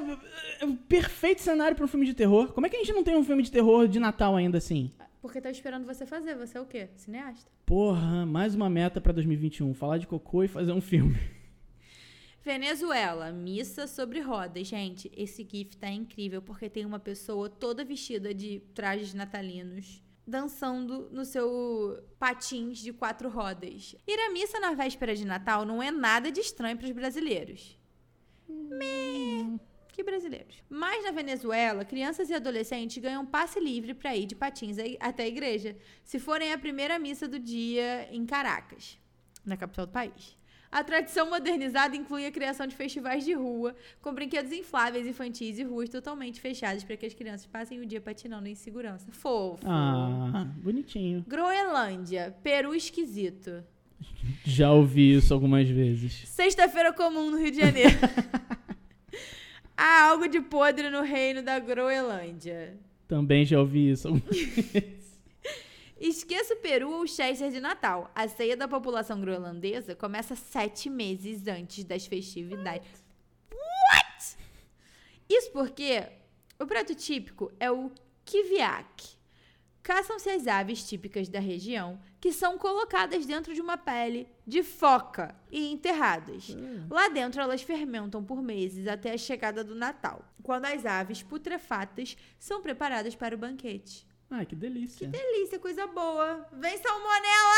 [0.61, 2.53] é o perfeito cenário pra um filme de terror.
[2.53, 4.93] Como é que a gente não tem um filme de terror de Natal ainda assim?
[5.23, 6.89] Porque tá esperando você fazer, você é o quê?
[6.97, 7.51] Cineasta.
[7.65, 9.73] Porra, mais uma meta pra 2021.
[9.75, 11.17] Falar de cocô e fazer um filme.
[12.45, 14.67] Venezuela, missa sobre rodas.
[14.67, 21.09] Gente, esse GIF tá incrível porque tem uma pessoa toda vestida de trajes natalinos dançando
[21.11, 23.97] no seu patins de quatro rodas.
[24.07, 27.79] Ir à missa na véspera de Natal não é nada de estranho para os brasileiros.
[28.47, 30.63] Meh, que brasileiros.
[30.69, 35.29] Mas na Venezuela, crianças e adolescentes ganham passe livre para ir de patins até a
[35.29, 38.99] igreja, se forem à primeira missa do dia em Caracas,
[39.45, 40.37] na capital do país.
[40.75, 45.63] A tradição modernizada inclui a criação de festivais de rua, com brinquedos infláveis infantis e
[45.63, 49.07] ruas totalmente fechadas para que as crianças passem o dia patinando em segurança.
[49.13, 49.65] Fofo.
[49.69, 51.25] Ah, bonitinho.
[51.29, 53.63] Groenlândia, Peru esquisito.
[54.45, 56.29] Já ouvi isso algumas vezes.
[56.29, 57.97] Sexta-feira comum no Rio de Janeiro.
[59.79, 62.77] Há algo de podre no reino da Groenlândia.
[63.07, 64.85] Também já ouvi isso algumas vezes.
[66.07, 68.11] Esqueça o Peru ou Chester de Natal.
[68.15, 73.03] A ceia da população groenlandesa começa sete meses antes das festividades.
[73.51, 74.37] What?
[75.27, 76.07] Isso porque
[76.61, 77.91] o prato típico é o
[78.23, 79.17] kiviak.
[79.83, 85.35] Caçam-se as aves típicas da região que são colocadas dentro de uma pele de foca
[85.51, 86.49] e enterradas.
[86.91, 92.15] Lá dentro elas fermentam por meses até a chegada do Natal, quando as aves putrefatas
[92.39, 94.07] são preparadas para o banquete.
[94.31, 95.07] Ah, que delícia.
[95.09, 96.47] Delícia, coisa boa.
[96.53, 97.55] Vem, salmonela!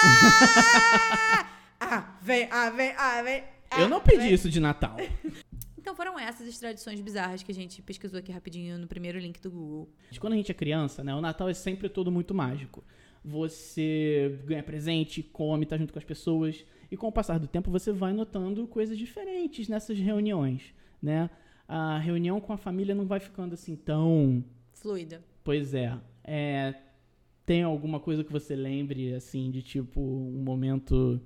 [1.80, 3.44] ah, vem, ah, vem, ah, vem.
[3.70, 4.34] ah, Eu não pedi vem.
[4.34, 4.96] isso de Natal.
[5.78, 9.40] Então foram essas as tradições bizarras que a gente pesquisou aqui rapidinho no primeiro link
[9.40, 9.88] do Google.
[10.18, 11.14] Quando a gente é criança, né?
[11.14, 12.82] O Natal é sempre todo muito mágico.
[13.24, 16.64] Você ganha presente, come, tá junto com as pessoas.
[16.90, 21.30] E com o passar do tempo, você vai notando coisas diferentes nessas reuniões, né?
[21.68, 25.22] A reunião com a família não vai ficando assim tão Fluida.
[25.44, 25.96] Pois é.
[26.26, 26.74] É.
[27.44, 31.20] Tem alguma coisa que você lembre, assim, de tipo, um momento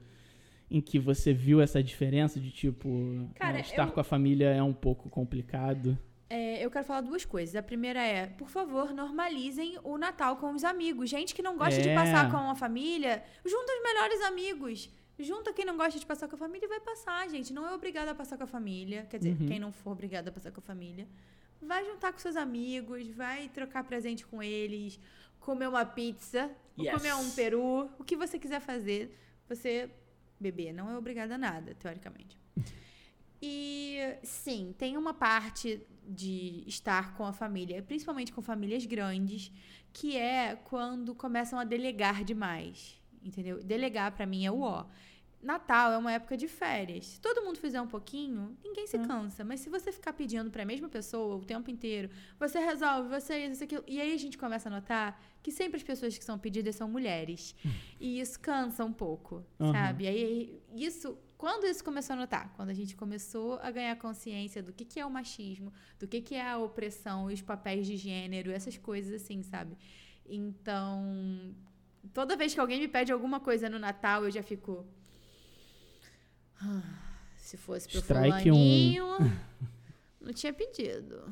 [0.71, 4.51] em que você viu essa diferença de tipo, Cara, né, estar eu- com a família
[4.51, 5.99] é um pouco complicado?
[6.29, 7.57] É, eu quero falar duas coisas.
[7.57, 11.09] A primeira é, por favor, normalizem o Natal com os amigos.
[11.11, 11.95] Gente que não gosta de É.
[11.95, 14.91] passar com a família, junta os melhores amigos.
[15.19, 17.53] Junta quem não gosta de passar com a família e vai passar, gente.
[17.53, 19.07] Não é obrigado a passar com a família.
[19.11, 19.47] Quer dizer, Uhum.
[19.49, 21.07] quem não for obrigado a passar com a família.
[21.63, 24.99] Vai juntar com seus amigos, vai trocar presente com eles,
[25.39, 26.93] comer uma pizza, Yes.
[26.95, 29.15] comer um peru, o que você quiser fazer.
[29.49, 29.91] Você
[30.39, 32.39] beber, não é obrigado a nada, teoricamente.
[33.43, 39.51] E sim, tem uma parte de estar com a família, principalmente com famílias grandes,
[39.95, 43.63] que é quando começam a delegar demais, entendeu?
[43.63, 44.85] Delegar pra mim é o ó.
[45.43, 47.07] Natal é uma época de férias.
[47.07, 49.43] Se todo mundo fizer um pouquinho, ninguém se cansa.
[49.43, 53.65] Mas se você ficar pedindo pra mesma pessoa o tempo inteiro, você resolve, você isso,
[53.65, 53.83] aquilo.
[53.87, 56.89] E aí a gente começa a notar que sempre as pessoas que são pedidas são
[56.89, 57.55] mulheres.
[57.99, 59.73] e isso cansa um pouco, Aham.
[59.73, 60.05] sabe?
[60.05, 61.17] E aí isso.
[61.39, 62.53] Quando isso começou a notar?
[62.55, 66.21] Quando a gente começou a ganhar consciência do que, que é o machismo, do que,
[66.21, 69.75] que é a opressão e os papéis de gênero, essas coisas assim, sabe?
[70.29, 71.55] Então,
[72.13, 74.87] toda vez que alguém me pede alguma coisa no Natal, eu já fico.
[76.63, 76.83] "Ah,
[77.37, 79.07] Se fosse pro Strike um." fulaninho,
[80.21, 81.23] não tinha pedido.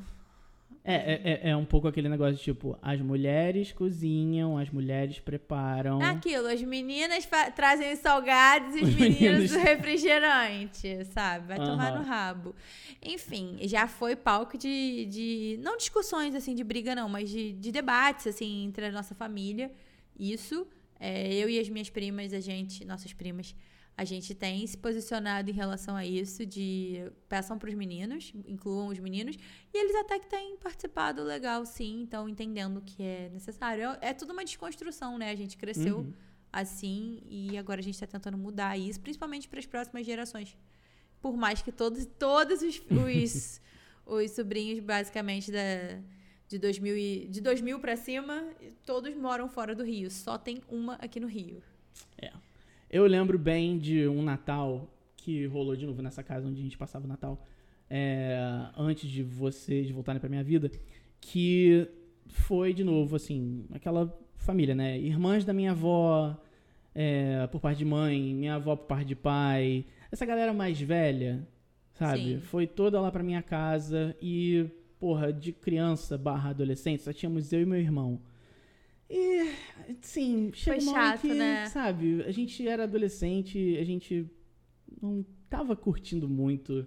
[0.83, 5.19] É, é, é- é um pouco aquele negócio de tipo, as mulheres cozinham, as mulheres
[5.19, 6.01] preparam.
[6.01, 11.47] É aquilo, as meninas trazem os salgados e os Os meninos meninos- o refrigerante, sabe?
[11.47, 11.99] Vai tomar Aham.
[11.99, 12.55] no rabo.
[13.03, 15.59] Enfim, já foi palco de, de.
[15.61, 19.71] Não discussões assim de briga, não, mas de, de debates, assim, entre a nossa família.
[20.17, 20.65] Isso.
[20.99, 23.53] é, eu e as minhas primas, a gente, nossas primas,
[23.99, 28.87] a gente tem se posicionado em relação a isso, de peçam para os meninos, incluam
[28.87, 29.35] os meninos,
[29.73, 33.83] e eles até que têm participado legal, sim, estão entendendo que é necessário.
[33.83, 35.31] É, é tudo uma desconstrução, né?
[35.31, 36.13] A gente cresceu Uhum.
[36.49, 40.55] assim e agora a gente está tentando mudar isso, principalmente para as próximas gerações.
[41.19, 43.61] Por mais que todos, todos os, os,
[44.05, 45.99] os sobrinhos, basicamente, da,
[46.47, 48.45] de 2000, e, de 2000 para cima,
[48.85, 50.09] todos moram fora do Rio.
[50.09, 51.61] Só tem uma aqui no Rio.
[52.89, 56.77] Eu lembro bem de um Natal que rolou de novo nessa casa onde a gente
[56.77, 57.45] passava o Natal,
[57.87, 58.35] é,
[58.75, 60.71] antes de vocês voltarem pra minha vida,
[61.21, 61.87] que
[62.25, 64.97] foi de novo, assim, aquela família, né?
[64.97, 66.35] Irmãs da minha avó,
[66.95, 71.47] é, por parte de mãe, minha avó por parte de pai, essa galera mais velha,
[71.93, 72.35] sabe?
[72.35, 72.39] Sim.
[72.39, 74.65] Foi toda lá pra minha casa e,
[74.99, 78.19] porra, de criança barra adolescente, só tínhamos eu e meu irmão.
[79.09, 79.53] E,
[80.01, 81.65] sim, chegou hora chato, que, né?
[81.65, 84.29] sabe, a gente era adolescente, a gente
[85.01, 86.85] não tava curtindo muito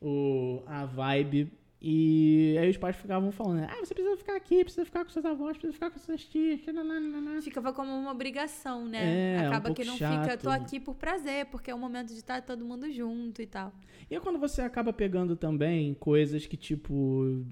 [0.00, 1.50] o, a vibe.
[1.88, 5.24] E aí os pais ficavam falando, ah, você precisa ficar aqui, precisa ficar com seus
[5.24, 6.64] avós, precisa ficar com suas tias.
[6.66, 9.36] nananana." Ficava como uma obrigação, né?
[9.36, 10.22] É, um Acaba pouco que não chato.
[10.22, 13.46] fica, tô aqui por prazer, porque é o momento de estar todo mundo junto e
[13.46, 13.72] tal.
[14.10, 17.44] E é quando você acaba pegando também coisas que, tipo,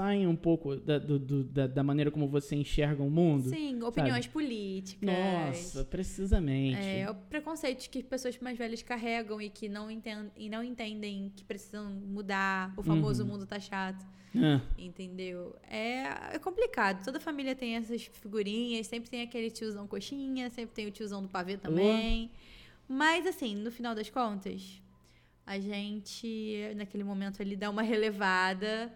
[0.00, 3.50] saem um pouco da, do- do- da, da maneira como você enxerga o mundo.
[3.50, 5.06] Sim, opiniões políticas.
[5.08, 6.78] Nossa, precisamente.
[6.78, 11.30] É, o preconceito que pessoas mais velhas carregam e que não, enten e não entendem
[11.36, 12.72] que precisam mudar.
[12.76, 13.28] O famoso Uhum.
[13.30, 15.54] mundo tá chato, Ah, entendeu?
[15.68, 17.04] É, é complicado.
[17.04, 21.28] Toda família tem essas figurinhas, sempre tem aquele tiozão coxinha, sempre tem o tiozão do
[21.28, 22.30] pavê também.
[22.88, 24.82] Mas, assim, no final das contas,
[25.46, 28.92] a gente, naquele momento ali, dá uma relevada.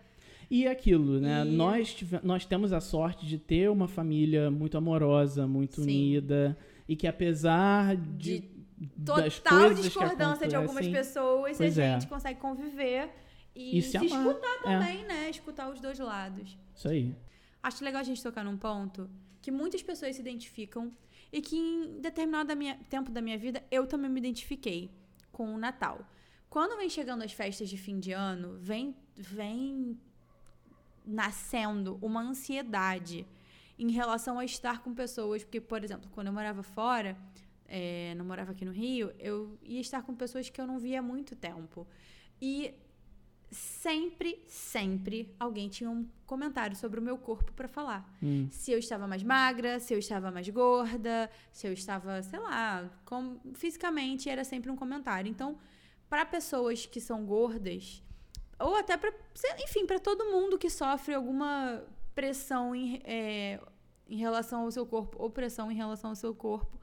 [0.50, 1.44] E aquilo, né?
[1.46, 5.82] E- Nós, tive- nós temos a sorte de ter uma família muito amorosa, muito Sim.
[5.82, 6.56] unida.
[6.88, 8.40] E que apesar de.
[8.40, 8.54] De
[8.96, 11.92] das Total discordância de algumas pessoas, Pois a é.
[11.94, 13.08] gente consegue conviver
[13.54, 14.62] e, E se se, escutar É.
[14.64, 15.30] também, né?
[15.30, 16.58] Escutar os dois lados.
[16.74, 17.14] Isso aí.
[17.62, 19.08] Acho legal a gente tocar num ponto
[19.40, 20.90] que muitas pessoas se identificam
[21.32, 24.90] e que em determinado da minha- tempo da minha vida eu também me identifiquei
[25.30, 26.04] com o Natal.
[26.50, 29.96] Quando vem chegando as festas de fim de ano, vem, vem
[31.04, 33.26] nascendo uma ansiedade
[33.78, 35.42] em relação a estar com pessoas.
[35.44, 37.16] Porque, por exemplo, quando eu morava fora,
[37.66, 41.00] é, não morava aqui no Rio, eu ia estar com pessoas que eu não via
[41.00, 41.86] há muito tempo.
[42.40, 42.74] E
[43.50, 48.16] sempre, sempre alguém tinha um comentário sobre o meu corpo para falar.
[48.22, 48.48] Hum.
[48.50, 52.90] Se eu estava mais magra, se eu estava mais gorda, se eu estava, sei lá,
[53.04, 55.30] com, fisicamente era sempre um comentário.
[55.30, 55.56] Então,
[56.08, 58.02] para pessoas que são gordas,
[58.58, 59.12] ou até para,
[59.62, 61.82] enfim, para todo mundo que sofre alguma
[62.14, 63.60] pressão em, é,
[64.08, 66.80] em relação ao seu corpo, ou pressão em relação ao seu corpo,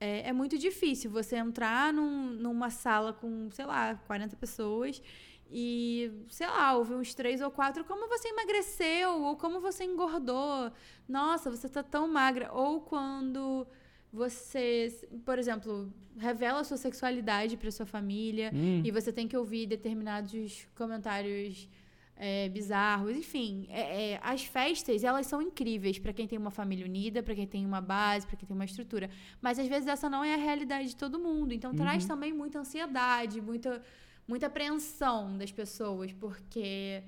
[0.00, 5.02] é, é muito difícil você entrar num- numa sala com, sei lá, 40 pessoas
[5.50, 10.72] e, sei lá, ouvir uns três ou quatro, como você emagreceu, ou como você engordou.
[11.08, 12.50] Nossa, você tá tão magra.
[12.52, 13.66] Ou quando
[14.12, 14.92] você,
[15.24, 18.82] por exemplo, revela a sua sexualidade para sua família Hum.
[18.84, 21.68] e você tem que ouvir determinados comentários
[22.14, 26.84] é, bizarros, enfim, é, é, as festas elas são incríveis para quem tem uma família
[26.84, 29.10] unida, para quem tem uma base, para quem tem uma estrutura,
[29.40, 32.58] mas às vezes essa não é a realidade de todo mundo, então traz também muita
[32.60, 33.82] ansiedade, muita
[34.28, 37.02] muita apreensão das pessoas, porque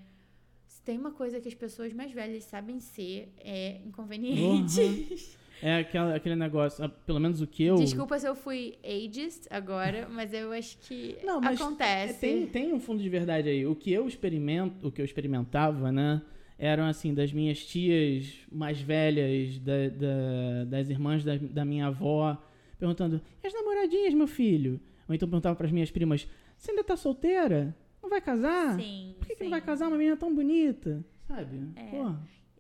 [0.67, 5.37] se tem uma coisa que as pessoas mais velhas sabem ser é inconveniente.
[5.67, 7.77] É aquela, aquele negócio, ah, pelo menos o que eu.
[7.77, 12.21] Desculpa se eu fui ageist agora, mas eu acho que Não, acontece.
[12.21, 13.67] Tem, tem um fundo de verdade aí.
[13.67, 16.21] O que eu experimento, o que eu experimentava, né?
[16.59, 22.37] Eram assim, das minhas tias mais velhas, da, da- das irmãs da, da minha avó,
[22.79, 24.79] perguntando: e as namoradinhas, meu filho?
[25.09, 27.75] Ou então perguntava pras minhas primas: você ainda tá solteira?
[28.03, 28.79] Não vai casar?
[28.79, 31.03] Sim, Por que, que não vai casar uma menina tão bonita?
[31.27, 31.71] Sabe?
[31.75, 31.85] É.
[31.91, 32.13] Pô.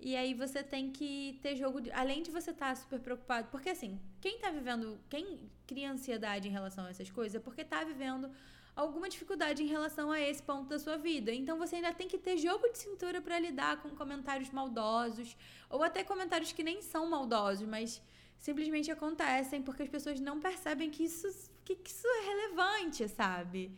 [0.05, 1.91] E aí você tem que ter jogo de.
[1.91, 3.49] Além de você estar super preocupado.
[3.51, 5.01] Porque assim, quem tá vivendo.
[5.09, 8.31] Quem cria ansiedade em relação a essas coisas é porque tá vivendo
[8.77, 11.33] alguma dificuldade em relação a esse ponto da sua vida.
[11.33, 15.35] Então você ainda tem que ter jogo de cintura pra lidar com comentários maldosos.
[15.71, 18.03] Ou até comentários que nem são maldosos, mas
[18.37, 21.27] simplesmente acontecem porque as pessoas não percebem que isso,
[21.65, 23.73] que, que isso é relevante, sabe?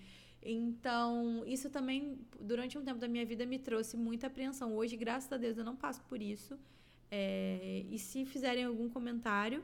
[0.49, 4.77] Então, isso também, durante um tempo da minha vida, me trouxe muita apreensão.
[4.77, 6.57] Hoje, graças a Deus, eu não passo por isso.
[7.11, 9.61] É, e se fizerem algum comentário,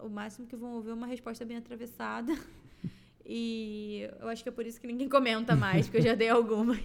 [0.00, 2.32] o máximo que vão ouvir é uma resposta bem atravessada.
[3.30, 6.30] E eu acho que é por isso que ninguém comenta mais, porque eu já dei
[6.30, 6.80] algumas.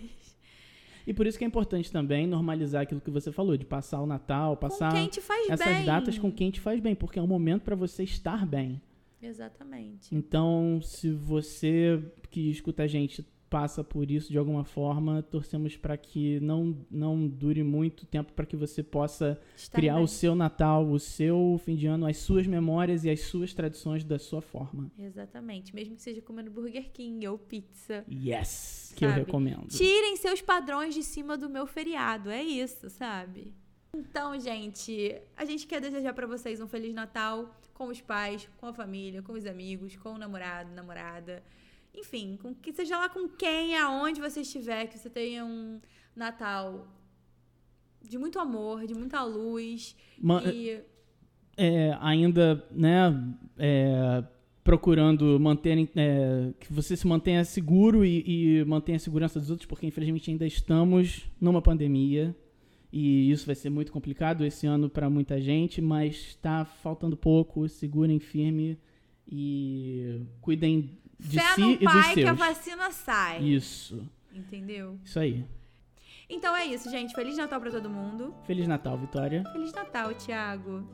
[1.08, 4.06] E por isso que é importante também normalizar aquilo que você falou, de passar o
[4.06, 5.86] Natal, passar com quem te faz essas bem.
[5.86, 8.82] datas com quem te faz bem, porque é um momento pra você estar bem.
[9.24, 10.14] Exatamente.
[10.14, 15.96] Então, se você que escuta a gente passa por isso de alguma forma, torcemos para
[15.96, 20.04] que não, não dure muito tempo para que você possa Estar criar bem.
[20.04, 24.04] o seu Natal, o seu fim de ano, as suas memórias e as suas tradições
[24.04, 24.92] da sua forma.
[24.98, 25.76] Exatamente.
[25.76, 28.04] Mesmo que seja comendo Burger King ou pizza.
[28.12, 29.22] Yes, que eu Sabe?
[29.22, 29.68] recomendo.
[29.68, 32.32] Tirem seus padrões de cima do meu feriado.
[32.32, 33.54] É isso, sabe?
[33.96, 38.68] Então, gente, a gente quer desejar pra vocês um Feliz Natal com os pais, com
[38.68, 41.44] a família, com os amigos, com o namorado, namorada.
[41.96, 45.80] Enfim, com que seja lá com quem, aonde você estiver, que você tenha um
[46.16, 46.88] Natal
[48.02, 49.96] de muito amor, de muita luz.
[50.20, 50.82] Ma- e
[51.58, 54.24] é, ainda, né, é,
[54.64, 59.66] procurando manter, é, que você se mantenha seguro e, e mantenha a segurança dos outros,
[59.68, 62.36] porque infelizmente ainda estamos numa pandemia
[62.96, 67.68] e isso vai ser muito complicado esse ano para muita gente, mas está faltando pouco,
[67.68, 68.78] segurem firme
[69.28, 72.38] e cuidem de fé si no e dos pai que a seus.
[72.40, 73.44] vacina sai.
[73.44, 75.00] Isso, Entendeu?
[75.04, 75.44] isso aí.
[76.30, 77.16] Então é isso, gente.
[77.16, 78.34] Feliz Natal pra todo mundo.
[78.46, 79.44] Feliz Natal, Vitória.
[79.52, 80.88] Feliz Natal, Thiago.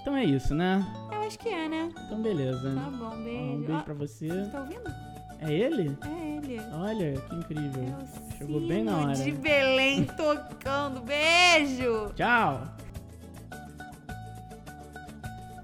[0.00, 0.84] Então é isso, né?
[1.12, 1.88] Eu acho que é, né?
[2.06, 2.72] Então beleza.
[2.74, 3.40] Tá bom, beijo.
[3.52, 4.28] um beijo Ó, pra você.
[4.28, 5.11] Você tá ouvindo?
[5.42, 5.96] É ele?
[6.04, 6.60] É ele.
[6.72, 7.82] Olha, que incrível.
[7.84, 8.02] É
[8.34, 9.14] o Chegou bem na hora.
[9.14, 11.00] de Belém tocando.
[11.00, 12.12] Beijo!
[12.14, 12.62] Tchau!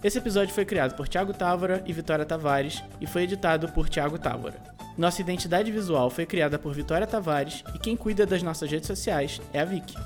[0.02, 4.18] Esse episódio foi criado por Thiago Távora e Vitória Tavares e foi editado por Thiago
[4.18, 4.56] Távora.
[4.96, 9.40] Nossa identidade visual foi criada por Vitória Tavares e quem cuida das nossas redes sociais
[9.52, 9.96] é a Vicky.